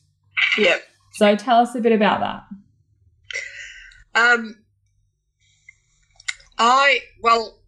Yeah. 0.56 0.76
So 1.14 1.34
tell 1.34 1.58
us 1.58 1.74
a 1.74 1.80
bit 1.80 1.92
about 1.92 2.20
that. 2.20 2.44
Um, 4.14 4.58
I 6.58 7.00
well, 7.20 7.58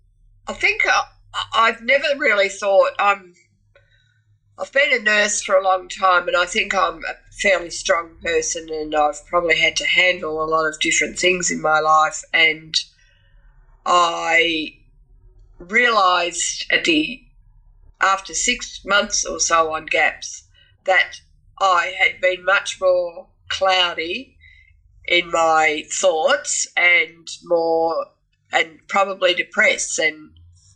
I 0.46 0.52
think 0.52 0.82
I, 0.86 1.04
I've 1.54 1.82
never 1.82 2.06
really 2.18 2.48
thought 2.48 2.92
I'm. 2.98 3.34
I've 4.56 4.72
been 4.72 4.92
a 4.92 5.00
nurse 5.00 5.42
for 5.42 5.56
a 5.56 5.64
long 5.64 5.88
time, 5.88 6.28
and 6.28 6.36
I 6.36 6.46
think 6.46 6.74
I'm 6.74 6.98
a 6.98 7.14
fairly 7.42 7.70
strong 7.70 8.16
person, 8.22 8.68
and 8.70 8.94
I've 8.94 9.26
probably 9.26 9.58
had 9.58 9.74
to 9.76 9.86
handle 9.86 10.42
a 10.42 10.46
lot 10.46 10.66
of 10.66 10.78
different 10.78 11.18
things 11.18 11.50
in 11.50 11.60
my 11.60 11.80
life, 11.80 12.22
and 12.32 12.74
I 13.84 14.76
realised 15.58 16.66
at 16.70 16.84
the 16.84 17.22
after 18.00 18.34
six 18.34 18.84
months 18.84 19.24
or 19.24 19.40
so 19.40 19.72
on 19.72 19.86
gaps 19.86 20.44
that 20.84 21.20
I 21.60 21.94
had 21.98 22.20
been 22.20 22.44
much 22.44 22.80
more 22.80 23.28
cloudy 23.48 24.33
in 25.06 25.30
my 25.30 25.84
thoughts 26.00 26.66
and 26.76 27.28
more 27.44 28.06
and 28.52 28.78
probably 28.88 29.34
depressed 29.34 29.96
than 29.98 30.32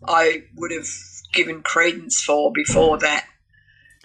I 0.06 0.44
would 0.56 0.70
have 0.72 0.88
given 1.32 1.62
credence 1.62 2.20
for 2.22 2.52
before 2.52 2.98
that. 2.98 3.26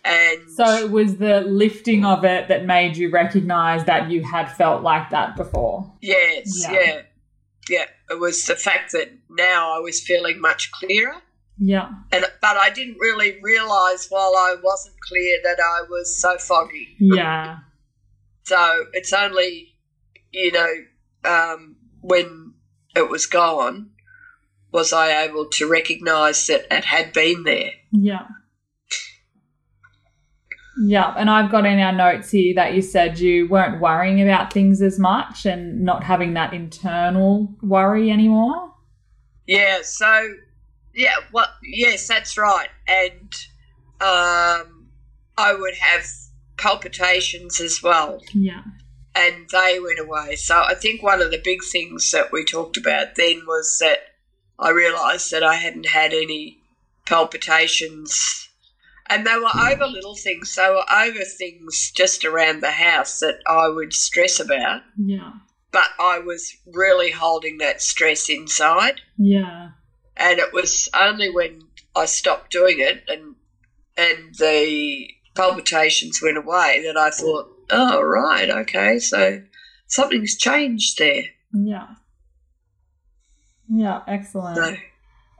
And 0.05 0.41
So 0.51 0.65
it 0.85 0.91
was 0.91 1.17
the 1.17 1.41
lifting 1.41 2.03
of 2.03 2.25
it 2.25 2.49
that 2.49 2.65
made 2.65 2.97
you 2.97 3.09
recognize 3.09 3.85
that 3.85 4.09
you 4.11 4.21
had 4.23 4.47
felt 4.51 4.83
like 4.83 5.09
that 5.11 5.35
before. 5.35 5.93
yes, 6.01 6.63
Yeah. 6.69 6.71
yeah. 6.73 7.01
yeah, 7.69 7.85
It 8.09 8.19
was 8.19 8.43
the 8.45 8.55
fact 8.55 8.91
that 8.91 9.11
now 9.29 9.75
I 9.75 9.79
was 9.79 10.01
feeling 10.01 10.41
much 10.41 10.71
clearer. 10.71 11.15
Yeah. 11.57 11.89
And 12.11 12.25
but 12.41 12.57
I 12.57 12.69
didn't 12.71 12.97
really 12.99 13.39
realise 13.41 14.07
while 14.09 14.33
I 14.35 14.55
wasn't 14.61 14.95
clear 15.07 15.37
that 15.43 15.59
I 15.59 15.83
was 15.89 16.19
so 16.19 16.37
foggy. 16.37 16.95
Yeah. 16.99 17.57
So 18.43 18.85
it's 18.91 19.13
only, 19.13 19.72
you 20.33 20.51
know, 20.51 20.73
um, 21.23 21.75
when 22.01 22.53
it 22.95 23.09
was 23.09 23.25
gone, 23.25 23.91
was 24.71 24.91
I 24.91 25.23
able 25.23 25.45
to 25.45 25.69
recognise 25.69 26.45
that 26.47 26.65
it 26.71 26.83
had 26.85 27.13
been 27.13 27.43
there. 27.43 27.71
Yeah. 27.91 28.27
Yeah, 30.83 31.13
and 31.15 31.29
I've 31.29 31.51
got 31.51 31.67
in 31.67 31.79
our 31.79 31.91
notes 31.91 32.31
here 32.31 32.55
that 32.55 32.73
you 32.73 32.81
said 32.81 33.19
you 33.19 33.47
weren't 33.47 33.79
worrying 33.79 34.19
about 34.21 34.51
things 34.51 34.81
as 34.81 34.97
much 34.97 35.45
and 35.45 35.81
not 35.81 36.03
having 36.03 36.33
that 36.33 36.51
internal 36.51 37.53
worry 37.61 38.09
anymore. 38.09 38.73
Yeah, 39.45 39.81
so, 39.83 40.33
yeah, 40.95 41.13
well, 41.31 41.53
yes, 41.61 42.07
that's 42.07 42.39
right. 42.39 42.69
And 42.87 43.35
um, 44.01 44.87
I 45.37 45.53
would 45.53 45.75
have 45.75 46.07
palpitations 46.57 47.61
as 47.61 47.83
well, 47.83 48.23
Yeah. 48.33 48.63
And 49.15 49.47
they 49.51 49.79
went 49.79 49.99
away. 49.99 50.35
So 50.35 50.63
I 50.63 50.73
think 50.73 51.03
one 51.03 51.21
of 51.21 51.31
the 51.31 51.41
big 51.43 51.63
things 51.63 52.09
that 52.11 52.31
we 52.31 52.43
talked 52.43 52.77
about 52.77 53.15
then 53.15 53.43
was 53.45 53.77
that 53.79 53.99
I 54.59 54.69
realised 54.69 55.31
that 55.31 55.43
I 55.43 55.55
hadn't 55.55 55.87
had 55.87 56.13
any 56.13 56.59
palpitations. 57.05 58.49
And 59.09 59.27
they 59.27 59.35
were 59.35 59.71
over 59.71 59.85
little 59.85 60.15
things. 60.15 60.55
They 60.55 60.69
were 60.69 60.85
over 60.91 61.23
things 61.23 61.91
just 61.95 62.25
around 62.25 62.61
the 62.61 62.71
house 62.71 63.19
that 63.19 63.39
I 63.47 63.67
would 63.67 63.93
stress 63.93 64.39
about. 64.39 64.81
Yeah. 64.97 65.33
But 65.71 65.87
I 65.99 66.19
was 66.19 66.55
really 66.65 67.11
holding 67.11 67.57
that 67.57 67.81
stress 67.81 68.29
inside. 68.29 69.01
Yeah. 69.17 69.71
And 70.15 70.39
it 70.39 70.53
was 70.53 70.87
only 70.93 71.29
when 71.29 71.61
I 71.95 72.05
stopped 72.05 72.51
doing 72.51 72.79
it 72.79 73.03
and 73.07 73.35
and 73.95 74.33
the 74.35 75.07
palpitations 75.35 76.19
went 76.21 76.37
away 76.37 76.83
that 76.85 76.97
I 76.97 77.11
thought, 77.11 77.52
oh, 77.69 78.01
right, 78.01 78.49
okay, 78.49 78.99
so 78.99 79.41
something's 79.87 80.37
changed 80.37 80.97
there. 80.99 81.23
Yeah. 81.53 81.87
Yeah, 83.69 84.01
excellent. 84.07 84.57
So, 84.57 84.75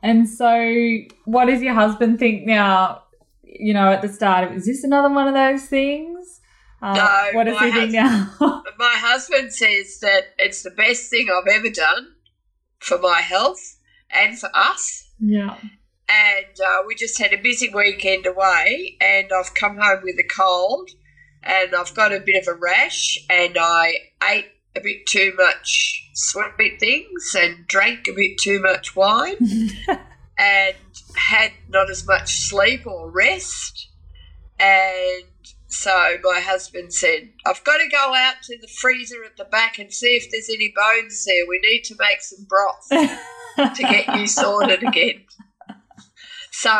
And 0.02 0.30
so, 0.30 0.98
what 1.26 1.46
does 1.46 1.62
your 1.62 1.74
husband 1.74 2.20
think 2.20 2.46
now? 2.46 3.04
You 3.44 3.74
know, 3.74 3.92
at 3.92 4.02
the 4.02 4.10
start 4.10 4.50
of 4.50 4.58
is 4.58 4.66
this 4.66 4.84
another 4.84 5.14
one 5.14 5.28
of 5.28 5.34
those 5.34 5.66
things? 5.68 6.42
Uh, 6.82 6.94
No, 6.96 7.30
what 7.38 7.44
does 7.46 7.60
he 7.60 7.72
think 7.72 7.92
now? 7.92 8.34
my 8.40 8.96
husband 8.98 9.54
says 9.54 10.00
that 10.02 10.34
it's 10.38 10.64
the 10.64 10.72
best 10.72 11.10
thing 11.10 11.28
I've 11.30 11.48
ever 11.48 11.70
done 11.70 12.14
for 12.80 12.98
my 12.98 13.22
health 13.22 13.78
and 14.10 14.38
for 14.38 14.50
us. 14.54 15.10
yeah. 15.20 15.56
and 16.10 16.60
uh, 16.66 16.84
we 16.86 16.96
just 16.96 17.18
had 17.22 17.32
a 17.34 17.38
busy 17.42 17.70
weekend 17.74 18.26
away 18.26 18.98
and 19.00 19.32
i've 19.32 19.54
come 19.56 19.78
home 19.78 20.02
with 20.04 20.18
a 20.20 20.28
cold 20.28 20.90
and 21.44 21.76
i've 21.76 21.94
got 21.94 22.12
a 22.12 22.20
bit 22.20 22.42
of 22.42 22.48
a 22.48 22.58
rash 22.58 23.18
and 23.30 23.58
i 23.60 23.94
ate 24.30 24.48
a 24.76 24.82
bit 24.82 25.06
too 25.06 25.34
much 25.38 26.10
sweet 26.14 26.80
things 26.80 27.36
and 27.38 27.68
drank 27.68 28.08
a 28.08 28.14
bit 28.14 28.38
too 28.38 28.60
much 28.60 28.96
wine 28.96 29.38
and 30.38 30.76
had 31.16 31.52
not 31.70 31.90
as 31.90 32.06
much 32.08 32.34
sleep 32.34 32.86
or 32.88 33.10
rest 33.12 33.90
and 34.60 35.26
so 35.68 36.18
my 36.24 36.40
husband 36.40 36.94
said 36.94 37.30
i've 37.46 37.64
got 37.64 37.78
to 37.78 37.88
go 37.88 38.14
out 38.16 38.36
to 38.42 38.58
the 38.60 38.68
freezer 38.68 39.24
at 39.24 39.38
the 39.38 39.46
back 39.46 39.78
and 39.78 39.94
see 39.94 40.16
if 40.16 40.30
there's 40.32 40.50
any 40.50 40.74
bones 40.76 41.26
there 41.26 41.48
we 41.48 41.60
need 41.60 41.84
to 41.84 41.96
make 42.00 42.22
some 42.22 42.46
broth 42.46 42.88
to 43.58 43.84
get 43.84 44.08
you 44.18 44.28
sorted 44.28 44.84
again. 44.84 45.26
So, 46.52 46.72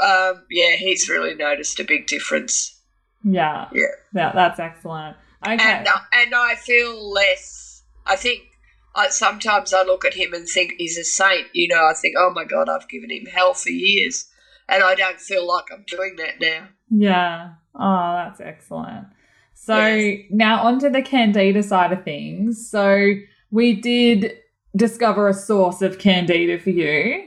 um, 0.00 0.44
yeah, 0.50 0.76
he's 0.76 1.08
really 1.08 1.34
noticed 1.34 1.80
a 1.80 1.84
big 1.84 2.06
difference. 2.06 2.75
Yeah. 3.28 3.68
Yeah. 3.72 3.82
Yeah, 4.14 4.32
that's 4.34 4.58
excellent. 4.60 5.16
Okay. 5.46 5.56
And, 5.62 5.86
uh, 5.86 5.98
and 6.12 6.34
I 6.34 6.54
feel 6.54 7.12
less, 7.12 7.82
I 8.06 8.16
think 8.16 8.42
I, 8.94 9.08
sometimes 9.08 9.74
I 9.74 9.82
look 9.82 10.04
at 10.04 10.14
him 10.14 10.32
and 10.32 10.48
think 10.48 10.74
he's 10.78 10.96
a 10.96 11.04
saint. 11.04 11.48
You 11.52 11.68
know, 11.68 11.84
I 11.86 11.92
think, 11.94 12.14
oh 12.18 12.32
my 12.34 12.44
God, 12.44 12.68
I've 12.68 12.88
given 12.88 13.10
him 13.10 13.26
hell 13.26 13.52
for 13.54 13.70
years. 13.70 14.26
And 14.68 14.82
I 14.82 14.94
don't 14.94 15.20
feel 15.20 15.46
like 15.46 15.64
I'm 15.72 15.84
doing 15.86 16.16
that 16.18 16.40
now. 16.40 16.68
yeah. 16.90 17.50
Oh, 17.78 18.14
that's 18.14 18.40
excellent. 18.40 19.06
So 19.54 19.76
Yes. 19.86 20.24
now 20.30 20.62
onto 20.62 20.88
the 20.88 21.02
candida 21.02 21.62
side 21.62 21.92
of 21.92 22.04
things. 22.04 22.70
So 22.70 23.12
we 23.50 23.74
did 23.74 24.38
discover 24.74 25.28
a 25.28 25.34
source 25.34 25.82
of 25.82 25.98
candida 25.98 26.58
for 26.58 26.70
you. 26.70 27.24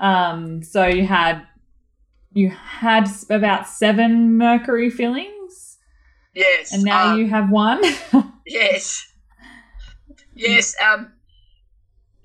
Um, 0.00 0.62
so 0.62 0.84
you 0.86 1.06
had 1.06 1.42
you 2.32 2.50
had 2.50 3.08
about 3.30 3.68
seven 3.68 4.36
mercury 4.36 4.90
fillings, 4.90 5.33
Yes. 6.34 6.72
and 6.72 6.84
now 6.84 7.12
um, 7.12 7.18
you 7.18 7.28
have 7.28 7.50
one. 7.50 7.82
Yes. 8.46 9.02
Yes. 10.34 10.74
Um. 10.86 11.12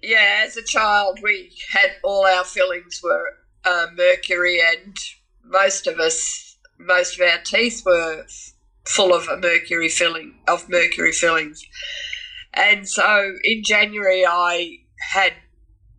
Yeah. 0.02 0.44
As 0.46 0.58
a 0.58 0.64
child, 0.64 1.20
we 1.24 1.50
had 1.72 1.92
all 2.04 2.26
our 2.26 2.44
fillings 2.44 3.00
were 3.02 3.38
uh, 3.64 3.88
mercury, 3.96 4.60
and 4.60 4.98
most 5.46 5.88
of 5.88 5.98
us, 5.98 6.58
most 6.78 7.18
of 7.18 7.26
our 7.26 7.38
teeth 7.46 7.84
were 7.86 8.26
full 8.86 9.14
of 9.14 9.30
a 9.30 9.38
mercury 9.38 9.88
filling 9.88 10.36
of 10.48 10.68
mercury 10.68 11.14
fillings. 11.14 11.64
And 12.54 12.88
so 12.88 13.36
in 13.44 13.64
January, 13.64 14.26
I 14.26 14.80
had 15.14 15.34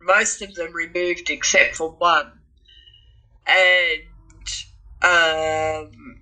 most 0.01 0.41
of 0.41 0.53
them 0.55 0.73
removed 0.73 1.29
except 1.29 1.77
for 1.77 1.91
one, 1.91 2.31
and 3.47 4.01
um, 5.01 6.20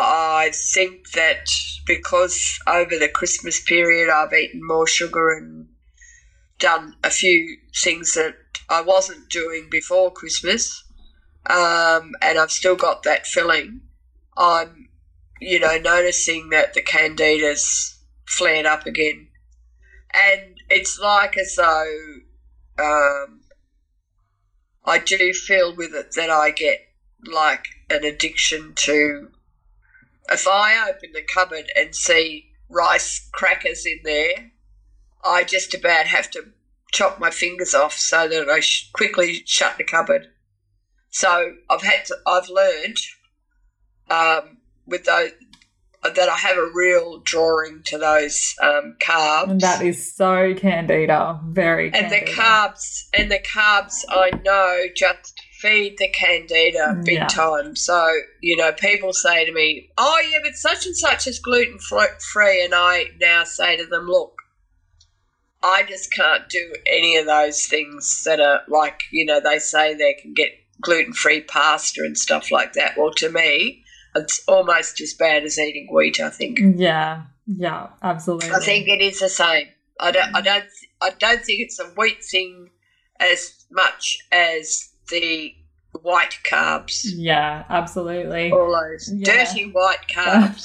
I 0.00 0.50
think 0.52 1.12
that 1.12 1.48
because 1.86 2.58
over 2.66 2.96
the 2.98 3.08
Christmas 3.08 3.60
period 3.60 4.10
I've 4.10 4.32
eaten 4.32 4.60
more 4.62 4.86
sugar 4.86 5.32
and 5.32 5.68
done 6.58 6.96
a 7.02 7.10
few 7.10 7.58
things 7.82 8.14
that 8.14 8.34
I 8.68 8.82
wasn't 8.82 9.28
doing 9.28 9.68
before 9.70 10.12
Christmas, 10.12 10.84
um, 11.48 12.12
and 12.22 12.38
I've 12.38 12.52
still 12.52 12.76
got 12.76 13.02
that 13.02 13.26
filling, 13.26 13.80
I'm, 14.36 14.88
you 15.40 15.58
know, 15.58 15.78
noticing 15.78 16.50
that 16.50 16.74
the 16.74 16.82
candida's 16.82 17.98
flared 18.26 18.66
up 18.66 18.86
again. 18.86 19.28
And 20.12 20.60
it's 20.68 20.98
like 20.98 21.36
as 21.36 21.54
though 21.56 22.18
um, 22.78 23.40
I 24.84 24.98
do 24.98 25.32
feel 25.32 25.74
with 25.74 25.94
it 25.94 26.12
that 26.14 26.30
I 26.30 26.50
get 26.50 26.88
like 27.26 27.64
an 27.88 28.04
addiction 28.04 28.72
to. 28.76 29.30
If 30.30 30.46
I 30.46 30.88
open 30.88 31.10
the 31.12 31.22
cupboard 31.22 31.70
and 31.76 31.94
see 31.94 32.50
rice 32.68 33.28
crackers 33.32 33.84
in 33.84 34.00
there, 34.04 34.52
I 35.24 35.44
just 35.44 35.74
about 35.74 36.06
have 36.06 36.30
to 36.32 36.52
chop 36.92 37.18
my 37.18 37.30
fingers 37.30 37.74
off 37.74 37.94
so 37.94 38.28
that 38.28 38.48
I 38.48 38.60
sh- 38.60 38.90
quickly 38.92 39.42
shut 39.46 39.76
the 39.76 39.84
cupboard. 39.84 40.28
So 41.10 41.54
I've 41.68 41.82
had 41.82 42.04
to. 42.06 42.16
I've 42.26 42.48
learned 42.48 42.96
um, 44.08 44.58
with 44.86 45.04
those 45.04 45.32
that 46.02 46.28
I 46.28 46.36
have 46.36 46.56
a 46.56 46.70
real 46.74 47.18
drawing 47.18 47.82
to 47.86 47.98
those 47.98 48.54
um, 48.62 48.96
carbs. 49.00 49.50
And 49.50 49.60
that 49.60 49.82
is 49.82 50.14
so 50.14 50.54
candida, 50.54 51.38
very 51.44 51.92
and 51.92 52.10
the 52.10 52.20
candida. 52.20 52.32
carbs 52.32 53.08
and 53.12 53.30
the 53.30 53.40
carbs 53.40 54.04
I 54.08 54.30
know 54.42 54.84
just 54.96 55.40
feed 55.60 55.96
the 55.98 56.08
candida 56.08 57.00
big 57.04 57.14
Yeah. 57.14 57.26
time. 57.26 57.76
So 57.76 58.12
you 58.40 58.56
know, 58.56 58.72
people 58.72 59.12
say 59.12 59.44
to 59.44 59.52
me, 59.52 59.90
"Oh 59.98 60.20
yeah, 60.30 60.38
but 60.42 60.54
such 60.54 60.86
and 60.86 60.96
such 60.96 61.26
is 61.26 61.38
gluten 61.38 61.78
free," 61.78 62.64
and 62.64 62.74
I 62.74 63.10
now 63.20 63.44
say 63.44 63.76
to 63.76 63.86
them, 63.86 64.06
"Look." 64.08 64.34
I 65.62 65.82
just 65.82 66.10
can't 66.14 66.48
do 66.48 66.72
any 66.86 67.16
of 67.18 67.26
those 67.26 67.66
things 67.66 68.22
that 68.24 68.40
are 68.40 68.62
like, 68.66 69.02
you 69.12 69.26
know, 69.26 69.40
they 69.40 69.58
say 69.58 69.92
they 69.92 70.14
can 70.14 70.32
get 70.32 70.52
gluten 70.80 71.12
free 71.12 71.42
pasta 71.42 72.00
and 72.00 72.16
stuff 72.16 72.50
like 72.50 72.72
that. 72.72 72.96
Well, 72.96 73.12
to 73.16 73.28
me, 73.28 73.84
it's 74.14 74.42
almost 74.48 75.02
as 75.02 75.12
bad 75.12 75.44
as 75.44 75.58
eating 75.58 75.88
wheat, 75.92 76.18
I 76.18 76.30
think. 76.30 76.60
Yeah, 76.76 77.24
yeah, 77.46 77.88
absolutely. 78.02 78.50
I 78.52 78.60
think 78.60 78.88
it 78.88 79.02
is 79.02 79.20
the 79.20 79.28
same. 79.28 79.68
I 80.00 80.10
don't. 80.12 80.34
I 80.34 80.40
don't. 80.40 80.64
I 81.02 81.10
don't 81.10 81.44
think 81.44 81.60
it's 81.60 81.78
a 81.78 81.88
wheat 81.88 82.24
thing 82.24 82.70
as 83.18 83.66
much 83.70 84.16
as 84.32 84.89
the 85.10 85.54
white 86.02 86.38
carbs. 86.44 87.02
Yeah, 87.14 87.64
absolutely. 87.68 88.52
All 88.52 88.70
those 88.72 89.12
Yeah. 89.12 89.34
dirty 89.44 89.70
white 89.70 90.06
carbs. 90.14 90.64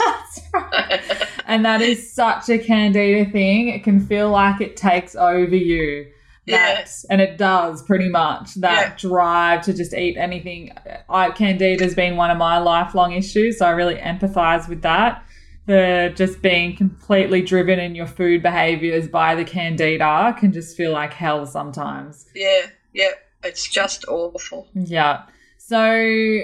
Right. 0.54 1.02
And 1.46 1.66
that 1.66 1.82
is 1.82 2.14
such 2.14 2.48
a 2.50 2.58
candida 2.58 3.30
thing. 3.32 3.70
It 3.70 3.84
can 3.84 4.00
feel 4.06 4.30
like 4.30 4.62
it 4.62 4.78
takes 4.78 5.16
over 5.16 5.56
you. 5.56 6.08
Yeah. 6.46 6.76
That, 6.76 6.92
and 7.10 7.22
it 7.22 7.38
does 7.40 7.82
pretty 7.82 8.08
much. 8.08 8.54
That 8.56 9.00
Yeah. 9.04 9.10
drive 9.10 9.62
to 9.64 9.74
just 9.74 9.94
eat 9.96 10.16
anything. 10.16 10.72
I, 11.10 11.32
candida's 11.32 11.96
been 11.96 12.18
one 12.18 12.30
of 12.30 12.38
my 12.38 12.60
lifelong 12.60 13.14
issues, 13.14 13.58
so 13.58 13.66
I 13.66 13.72
really 13.72 13.96
empathize 13.96 14.70
with 14.70 14.84
that. 14.84 15.24
The 15.66 16.14
just 16.16 16.44
being 16.44 16.76
completely 16.76 17.42
driven 17.42 17.80
in 17.80 17.96
your 17.96 18.06
food 18.06 18.44
behaviors 18.44 19.08
by 19.08 19.34
the 19.34 19.44
candida 19.44 20.36
can 20.40 20.54
just 20.54 20.78
feel 20.78 20.92
like 20.92 21.14
hell 21.14 21.48
sometimes. 21.48 22.28
yeah. 22.36 22.68
Yeah. 22.94 23.10
It's 23.46 23.68
just 23.70 24.06
awful. 24.08 24.68
Yeah. 24.74 25.24
So, 25.58 26.40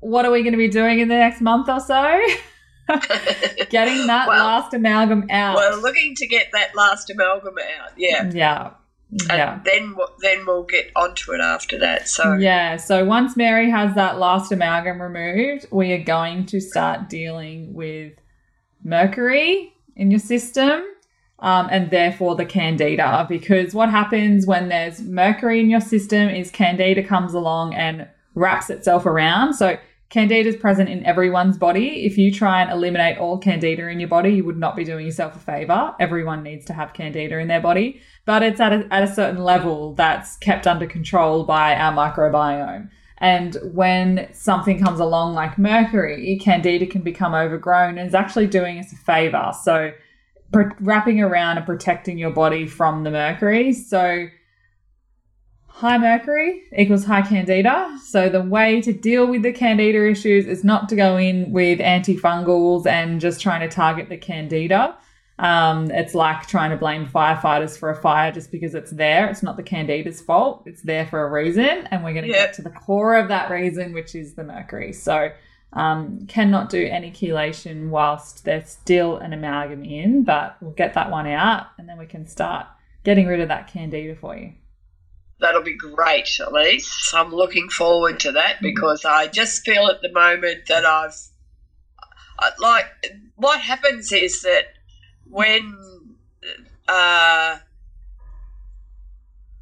what 0.00 0.24
are 0.24 0.30
we 0.30 0.42
going 0.42 0.52
to 0.52 0.58
be 0.58 0.68
doing 0.68 1.00
in 1.00 1.08
the 1.08 1.16
next 1.16 1.40
month 1.40 1.68
or 1.68 1.80
so? 1.80 2.20
Getting 3.70 4.06
that 4.06 4.28
Well- 4.28 4.44
last 4.44 4.74
amalgam 4.74 5.26
out. 5.30 5.56
We're 5.56 5.80
looking 5.80 6.14
to 6.16 6.26
get 6.26 6.48
that 6.52 6.74
last 6.74 7.10
amalgam 7.10 7.56
out. 7.80 7.90
Yeah. 7.96 8.30
yeah. 8.32 8.70
Yeah. 9.28 9.60
Then 9.64 9.94
then 10.20 10.44
we'll 10.46 10.64
get 10.64 10.90
onto 10.96 11.32
it 11.32 11.40
after 11.40 11.78
that. 11.78 12.08
So 12.08 12.34
Yeah. 12.34 12.76
So 12.76 13.04
once 13.04 13.36
Mary 13.36 13.70
has 13.70 13.94
that 13.94 14.18
last 14.18 14.50
amalgam 14.50 15.00
removed, 15.00 15.66
we 15.70 15.92
are 15.92 16.02
going 16.02 16.46
to 16.46 16.60
start 16.60 17.08
dealing 17.08 17.72
with 17.72 18.12
mercury 18.82 19.72
in 19.94 20.10
your 20.10 20.20
system. 20.20 20.82
Um, 21.38 21.68
and 21.70 21.90
therefore 21.90 22.34
the 22.34 22.46
candida, 22.46 23.26
because 23.28 23.74
what 23.74 23.90
happens 23.90 24.46
when 24.46 24.68
there's 24.68 25.02
mercury 25.02 25.60
in 25.60 25.68
your 25.68 25.82
system 25.82 26.30
is 26.30 26.50
candida 26.50 27.02
comes 27.02 27.34
along 27.34 27.74
and 27.74 28.08
wraps 28.34 28.70
itself 28.70 29.04
around. 29.04 29.52
So 29.52 29.78
candida 30.08 30.48
is 30.48 30.56
present 30.56 30.88
in 30.88 31.04
everyone's 31.04 31.58
body. 31.58 32.06
If 32.06 32.16
you 32.16 32.32
try 32.32 32.62
and 32.62 32.70
eliminate 32.70 33.18
all 33.18 33.36
candida 33.36 33.88
in 33.88 34.00
your 34.00 34.08
body, 34.08 34.30
you 34.30 34.44
would 34.44 34.56
not 34.56 34.76
be 34.76 34.84
doing 34.84 35.04
yourself 35.04 35.36
a 35.36 35.38
favor. 35.38 35.94
Everyone 36.00 36.42
needs 36.42 36.64
to 36.66 36.72
have 36.72 36.94
candida 36.94 37.38
in 37.38 37.48
their 37.48 37.60
body, 37.60 38.00
but 38.24 38.42
it's 38.42 38.60
at 38.60 38.72
a, 38.72 38.88
at 38.90 39.02
a 39.02 39.14
certain 39.14 39.42
level 39.44 39.92
that's 39.94 40.38
kept 40.38 40.66
under 40.66 40.86
control 40.86 41.44
by 41.44 41.76
our 41.76 41.92
microbiome. 41.92 42.88
And 43.18 43.56
when 43.62 44.28
something 44.32 44.82
comes 44.82 45.00
along 45.00 45.34
like 45.34 45.58
mercury, 45.58 46.38
candida 46.40 46.86
can 46.86 47.02
become 47.02 47.34
overgrown 47.34 47.98
and 47.98 48.08
is 48.08 48.14
actually 48.14 48.46
doing 48.46 48.78
us 48.78 48.92
a 48.92 48.96
favor. 48.96 49.52
So 49.62 49.92
pr- 50.52 50.72
wrapping 50.80 51.20
around 51.20 51.56
and 51.58 51.66
protecting 51.66 52.18
your 52.18 52.30
body 52.30 52.66
from 52.66 53.04
the 53.04 53.10
mercury. 53.10 53.72
So 53.72 54.28
high 55.68 55.98
mercury 55.98 56.62
equals 56.76 57.04
high 57.04 57.22
candida. 57.22 57.98
So 58.04 58.28
the 58.28 58.42
way 58.42 58.80
to 58.80 58.92
deal 58.92 59.26
with 59.26 59.42
the 59.42 59.52
candida 59.52 60.08
issues 60.08 60.46
is 60.46 60.64
not 60.64 60.88
to 60.88 60.96
go 60.96 61.16
in 61.18 61.52
with 61.52 61.80
antifungals 61.80 62.86
and 62.86 63.20
just 63.20 63.40
trying 63.40 63.60
to 63.60 63.68
target 63.68 64.08
the 64.08 64.16
candida. 64.16 64.96
Um, 65.38 65.90
it's 65.90 66.14
like 66.14 66.46
trying 66.46 66.70
to 66.70 66.78
blame 66.78 67.06
firefighters 67.06 67.76
for 67.78 67.90
a 67.90 67.94
fire 67.94 68.32
just 68.32 68.50
because 68.50 68.74
it's 68.74 68.90
there. 68.92 69.28
It's 69.28 69.42
not 69.42 69.58
the 69.58 69.62
candida's 69.62 70.22
fault. 70.22 70.62
It's 70.64 70.80
there 70.80 71.06
for 71.06 71.26
a 71.26 71.30
reason, 71.30 71.86
and 71.90 72.02
we're 72.02 72.14
going 72.14 72.24
to 72.24 72.30
Yeah. 72.30 72.46
get 72.46 72.54
to 72.54 72.62
the 72.62 72.70
core 72.70 73.14
of 73.16 73.28
that 73.28 73.50
reason, 73.50 73.92
which 73.92 74.14
is 74.14 74.32
the 74.34 74.44
mercury. 74.44 74.94
So 74.94 75.30
um, 75.72 76.26
cannot 76.26 76.70
do 76.70 76.86
any 76.86 77.10
chelation 77.10 77.90
whilst 77.90 78.44
there's 78.44 78.68
still 78.70 79.16
an 79.18 79.32
amalgam 79.32 79.84
in, 79.84 80.22
but 80.24 80.56
we'll 80.60 80.70
get 80.72 80.94
that 80.94 81.10
one 81.10 81.26
out, 81.26 81.66
and 81.78 81.88
then 81.88 81.98
we 81.98 82.06
can 82.06 82.26
start 82.26 82.66
getting 83.04 83.26
rid 83.26 83.40
of 83.40 83.48
that 83.48 83.66
candida 83.68 84.14
for 84.16 84.36
you. 84.36 84.52
that'll 85.38 85.62
be 85.62 85.76
great, 85.76 86.24
Elyse. 86.40 87.12
I'm 87.14 87.30
looking 87.34 87.68
forward 87.68 88.18
to 88.20 88.32
that 88.32 88.62
because 88.62 89.04
I 89.04 89.26
just 89.26 89.64
feel 89.64 89.86
at 89.88 90.00
the 90.00 90.10
moment 90.12 90.66
that 90.68 90.84
I've 90.86 91.14
I- 92.38 92.52
like 92.58 92.86
what 93.36 93.60
happens 93.60 94.12
is 94.12 94.42
that 94.42 94.64
when 95.28 95.76
uh, 96.88 97.58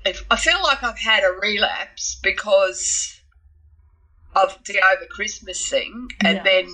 if 0.05 0.25
I 0.31 0.37
feel 0.37 0.63
like 0.63 0.83
I've 0.83 0.99
had 0.99 1.25
a 1.25 1.33
relapse 1.41 2.19
because 2.23 3.14
of 4.35 4.57
the 4.67 4.81
over 4.81 5.07
Christmas 5.11 5.69
thing, 5.69 6.09
and 6.25 6.37
Yeah. 6.37 6.43
then 6.43 6.69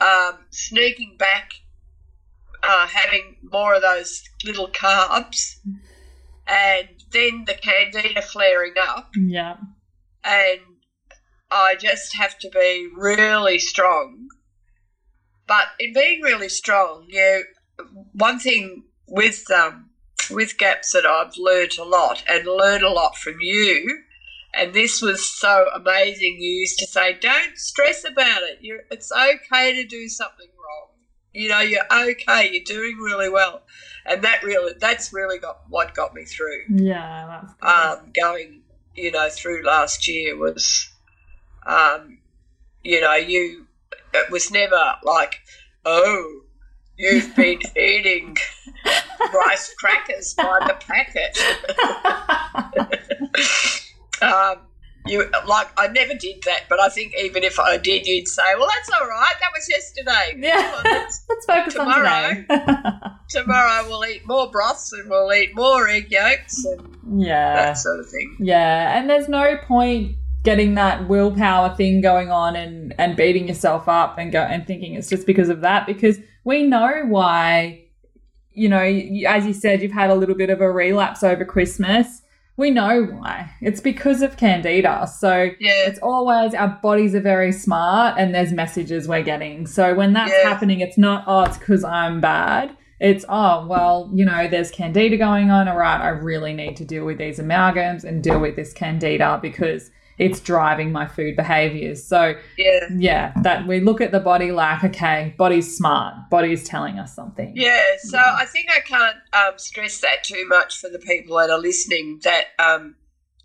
um, 0.00 0.46
sneaking 0.50 1.16
back, 1.16 1.50
uh, 2.62 2.86
having 2.86 3.36
more 3.42 3.74
of 3.74 3.82
those 3.82 4.22
little 4.44 4.68
carbs, 4.68 5.56
and 6.46 6.88
then 7.10 7.44
the 7.46 7.54
candida 7.54 8.20
flaring 8.22 8.74
up, 8.78 9.10
Yeah. 9.14 9.56
and 10.22 10.60
I 11.50 11.74
just 11.76 12.16
have 12.16 12.36
to 12.38 12.48
be 12.50 12.88
really 12.92 13.58
strong. 13.58 14.28
But 15.46 15.68
in 15.78 15.92
being 15.92 16.20
really 16.22 16.48
strong, 16.48 17.06
you 17.08 17.44
one 18.12 18.38
thing 18.38 18.84
with 19.06 19.50
um, 19.50 19.90
with 20.30 20.56
gaps 20.56 20.92
that 20.92 21.06
I've 21.06 21.36
learnt 21.36 21.76
a 21.78 21.84
lot 21.84 22.24
and 22.28 22.46
learned 22.46 22.82
a 22.82 22.90
lot 22.90 23.16
from 23.16 23.36
you. 23.40 24.00
And 24.56 24.72
this 24.72 25.02
was 25.02 25.28
so 25.28 25.68
amazing. 25.74 26.36
You 26.38 26.50
used 26.50 26.78
to 26.78 26.86
say, 26.86 27.14
"Don't 27.14 27.56
stress 27.58 28.04
about 28.04 28.42
it. 28.42 28.58
You're, 28.60 28.80
it's 28.90 29.10
okay 29.12 29.74
to 29.74 29.84
do 29.84 30.08
something 30.08 30.48
wrong. 30.56 30.88
You 31.32 31.48
know, 31.48 31.60
you're 31.60 31.86
okay. 31.92 32.50
You're 32.50 32.64
doing 32.64 32.96
really 32.98 33.28
well." 33.28 33.62
And 34.06 34.22
that 34.22 34.42
really, 34.42 34.74
that's 34.78 35.12
really 35.12 35.38
got 35.38 35.62
what 35.68 35.94
got 35.94 36.14
me 36.14 36.24
through 36.24 36.64
Yeah. 36.68 37.42
That's 37.62 38.00
um, 38.00 38.12
going, 38.14 38.62
you 38.94 39.10
know, 39.10 39.28
through 39.30 39.64
last 39.64 40.06
year 40.06 40.36
was, 40.36 40.90
um, 41.66 42.18
you 42.82 43.00
know, 43.00 43.14
you, 43.14 43.66
it 44.12 44.30
was 44.30 44.50
never 44.50 44.96
like, 45.04 45.40
oh, 45.86 46.42
you've 46.98 47.34
been 47.34 47.60
eating 47.76 48.36
rice 49.34 49.74
crackers 49.78 50.34
by 50.34 50.58
the 50.66 50.74
packet. 50.74 51.38
um, 54.32 54.58
you 55.06 55.30
like 55.46 55.68
I 55.76 55.88
never 55.88 56.14
did 56.14 56.42
that, 56.44 56.62
but 56.68 56.80
I 56.80 56.88
think 56.88 57.14
even 57.18 57.44
if 57.44 57.60
I 57.60 57.76
did, 57.76 58.06
you'd 58.06 58.26
say, 58.28 58.42
"Well, 58.58 58.68
that's 58.68 58.90
all 58.98 59.06
right. 59.06 59.34
That 59.40 59.50
was 59.54 59.68
yesterday. 59.68 60.34
yeah. 60.38 60.74
On, 60.78 60.82
let's- 60.84 61.24
Let's 61.28 61.46
focus 61.46 61.74
tomorrow. 61.74 62.08
on 62.08 62.36
today. 62.36 62.98
tomorrow 63.28 63.88
we'll 63.88 64.04
eat 64.06 64.26
more 64.26 64.50
broths 64.50 64.92
and 64.92 65.10
we'll 65.10 65.32
eat 65.32 65.54
more 65.54 65.88
egg 65.88 66.10
yolks 66.10 66.64
and 66.64 67.20
yeah. 67.20 67.54
that 67.54 67.74
sort 67.74 68.00
of 68.00 68.08
thing." 68.08 68.36
Yeah, 68.40 68.98
and 68.98 69.10
there's 69.10 69.28
no 69.28 69.58
point 69.58 70.16
getting 70.42 70.74
that 70.74 71.08
willpower 71.08 71.74
thing 71.74 72.00
going 72.00 72.30
on 72.30 72.56
and 72.56 72.94
and 72.98 73.16
beating 73.16 73.48
yourself 73.48 73.88
up 73.88 74.18
and 74.18 74.30
go 74.30 74.40
and 74.40 74.66
thinking 74.66 74.94
it's 74.94 75.08
just 75.08 75.26
because 75.26 75.48
of 75.48 75.62
that 75.62 75.86
because 75.86 76.18
we 76.44 76.62
know 76.62 77.02
why 77.06 77.82
you 78.52 78.68
know 78.68 78.82
as 79.26 79.46
you 79.46 79.54
said 79.54 79.80
you've 79.80 79.90
had 79.90 80.10
a 80.10 80.14
little 80.14 80.34
bit 80.34 80.50
of 80.50 80.60
a 80.60 80.70
relapse 80.70 81.22
over 81.22 81.44
Christmas. 81.44 82.20
We 82.56 82.70
know 82.70 83.02
why. 83.04 83.50
It's 83.60 83.80
because 83.80 84.22
of 84.22 84.36
candida. 84.36 85.08
So 85.08 85.50
Yeah, 85.58 85.72
it's 85.86 85.98
always 86.00 86.54
our 86.54 86.78
bodies 86.82 87.14
are 87.14 87.20
very 87.20 87.50
smart 87.50 88.14
and 88.18 88.34
there's 88.34 88.52
messages 88.52 89.08
we're 89.08 89.22
getting. 89.24 89.66
So 89.66 89.94
when 89.94 90.12
that's 90.12 90.32
Yeah. 90.32 90.48
happening, 90.48 90.80
it's 90.80 90.96
not, 90.96 91.24
oh, 91.26 91.42
it's 91.42 91.58
because 91.58 91.82
I'm 91.82 92.20
bad. 92.20 92.70
It's, 93.00 93.24
oh, 93.28 93.66
well, 93.66 94.08
you 94.14 94.24
know, 94.24 94.46
there's 94.46 94.70
candida 94.70 95.16
going 95.16 95.50
on. 95.50 95.66
All 95.68 95.76
right, 95.76 96.00
I 96.00 96.10
really 96.10 96.52
need 96.52 96.76
to 96.76 96.84
deal 96.84 97.04
with 97.04 97.18
these 97.18 97.40
amalgams 97.40 98.04
and 98.04 98.22
deal 98.22 98.38
with 98.38 98.54
this 98.54 98.72
candida 98.72 99.38
because 99.42 99.90
it's 100.18 100.40
driving 100.40 100.92
my 100.92 101.06
food 101.06 101.36
behaviors. 101.36 102.04
So 102.04 102.34
Yeah. 102.56 102.88
yeah, 102.96 103.32
that 103.42 103.66
we 103.66 103.80
look 103.80 104.00
at 104.00 104.12
the 104.12 104.20
body 104.20 104.52
like, 104.52 104.84
okay, 104.84 105.34
body's 105.36 105.76
smart, 105.76 106.14
body's 106.30 106.64
telling 106.64 106.98
us 106.98 107.14
something. 107.14 107.52
Yeah, 107.56 107.82
so 107.98 108.18
I 108.18 108.44
think 108.46 108.66
I 108.70 108.80
can't 108.80 109.16
um, 109.32 109.58
stress 109.58 110.00
that 110.00 110.24
too 110.24 110.46
much 110.48 110.78
for 110.78 110.88
the 110.88 110.98
people 110.98 111.36
that 111.38 111.50
are 111.50 111.58
listening 111.58 112.20
that 112.22 112.46
um, 112.58 112.96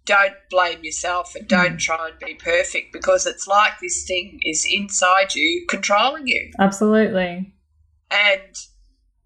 don't 0.06 0.34
blame 0.50 0.84
yourself 0.84 1.36
and 1.36 1.48
don't 1.48 1.80
try 1.80 2.10
and 2.10 2.20
be 2.20 2.34
perfect 2.36 2.94
because 2.94 3.26
it's 3.26 3.48
like 3.48 3.74
this 3.82 4.06
thing 4.06 4.40
is 4.44 4.68
inside 4.72 5.36
you 5.36 5.66
controlling 5.68 6.28
you. 6.28 6.52
Absolutely. 6.60 7.54
And 8.12 8.56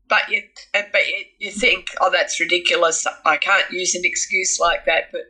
but 0.09 0.29
you 0.29 0.43
but 0.73 1.07
you, 1.07 1.25
you 1.39 1.51
think, 1.51 1.87
oh, 2.01 2.11
that's 2.11 2.39
ridiculous. 2.39 3.07
I 3.25 3.37
can't 3.37 3.69
use 3.71 3.95
an 3.95 4.01
excuse 4.03 4.59
like 4.59 4.85
that. 4.85 5.05
But 5.11 5.21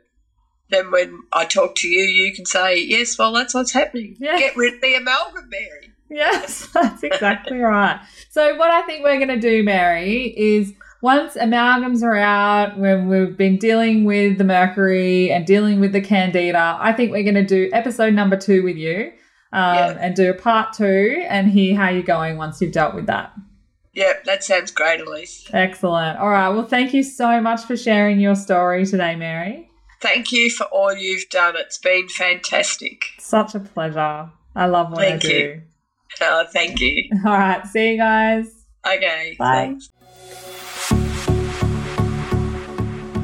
then 0.74 0.92
when 0.92 1.20
I 1.32 1.46
talk 1.46 1.76
to 1.76 1.88
you, 1.88 2.04
you 2.04 2.34
can 2.34 2.46
say, 2.46 2.80
yes, 2.80 3.18
well, 3.18 3.32
that's 3.34 3.54
what's 3.54 3.72
happening. 3.74 4.16
Yeah. 4.20 4.38
Get 4.38 4.56
rid 4.58 4.76
of 4.76 4.82
the 4.82 4.96
amalgam, 4.96 5.50
Mary. 5.50 5.92
Yes, 6.10 6.68
that's 6.74 7.02
exactly 7.04 7.58
right. 7.58 8.00
So, 8.30 8.56
what 8.58 8.70
I 8.72 8.82
think 8.84 9.04
we're 9.04 9.18
going 9.18 9.30
to 9.30 9.40
do, 9.40 9.64
Mary, 9.64 10.34
is 10.38 10.74
once 11.02 11.36
amalgams 11.36 12.04
are 12.04 12.16
out, 12.16 12.78
when 12.78 13.08
we've 13.10 13.36
been 13.36 13.58
dealing 13.58 14.06
with 14.06 14.38
the 14.38 14.44
mercury 14.44 15.32
and 15.32 15.46
dealing 15.46 15.80
with 15.80 15.92
the 15.92 16.02
candida, 16.02 16.78
I 16.80 16.94
think 16.94 17.12
we're 17.12 17.24
going 17.24 17.36
to 17.36 17.46
do 17.46 17.70
episode 17.74 18.14
number 18.14 18.38
two 18.38 18.64
with 18.64 18.78
you 18.78 19.12
um, 19.52 19.76
Yeah. 19.76 19.98
and 20.00 20.16
do 20.16 20.30
a 20.30 20.34
part 20.34 20.74
two 20.74 21.24
and 21.28 21.50
hear 21.50 21.76
how 21.76 21.90
you're 21.90 22.04
going 22.04 22.38
once 22.38 22.62
you've 22.62 22.72
dealt 22.74 22.94
with 22.96 23.08
that. 23.08 23.34
Yep, 23.96 24.24
that 24.24 24.44
sounds 24.44 24.72
great, 24.72 25.00
Elyse. 25.02 25.50
Excellent. 25.54 26.18
All 26.20 26.30
right. 26.30 26.50
Well, 26.50 26.66
thank 26.66 26.94
you 26.94 27.04
so 27.04 27.40
much 27.42 27.62
for 27.66 27.78
sharing 27.78 28.20
your 28.20 28.36
story 28.36 28.86
today, 28.86 29.16
Mary. 29.16 29.70
Thank 30.04 30.34
you 30.34 30.50
for 30.50 30.66
all 30.66 30.94
you've 30.94 31.30
done. 31.30 31.56
It's 31.56 31.78
been 31.78 32.10
fantastic. 32.10 33.06
Such 33.20 33.56
a 33.56 33.62
pleasure. 33.62 34.30
I 34.54 34.66
love 34.66 34.92
what 34.92 35.00
Thank 35.00 35.24
I 35.24 35.28
do. 35.30 35.34
you. 35.34 35.62
Oh, 36.20 36.46
thank 36.52 36.82
you. 36.82 37.10
All 37.26 37.32
right. 37.32 37.66
See 37.66 37.92
you 37.92 37.98
guys. 37.98 38.66
Okay. 38.86 39.38
Bye. 39.40 39.78
Thanks. 39.80 39.90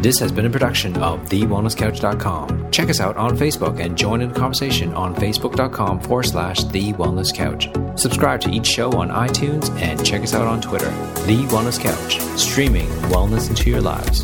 This 0.01 0.19
has 0.19 0.31
been 0.31 0.45
a 0.45 0.49
production 0.49 0.95
of 1.03 1.19
TheWellnessCouch.com. 1.27 2.71
Check 2.71 2.89
us 2.89 3.01
out 3.01 3.17
on 3.17 3.37
Facebook 3.37 3.81
and 3.83 3.97
join 3.97 4.21
in 4.21 4.29
the 4.29 4.39
conversation 4.39 4.93
on 4.93 5.13
Facebook.com 5.13 5.99
forward 5.99 6.23
slash 6.23 6.63
The 6.63 6.93
Wellness 6.93 7.35
Couch. 7.35 7.67
Subscribe 7.99 8.39
to 8.39 8.49
each 8.51 8.65
show 8.65 8.89
on 8.93 9.09
iTunes 9.09 9.69
and 9.81 10.03
check 10.05 10.21
us 10.21 10.33
out 10.33 10.47
on 10.47 10.61
Twitter. 10.61 10.89
The 11.25 11.45
Wellness 11.49 11.77
Couch, 11.77 12.21
streaming 12.39 12.87
wellness 13.11 13.49
into 13.49 13.69
your 13.69 13.81
lives. 13.81 14.23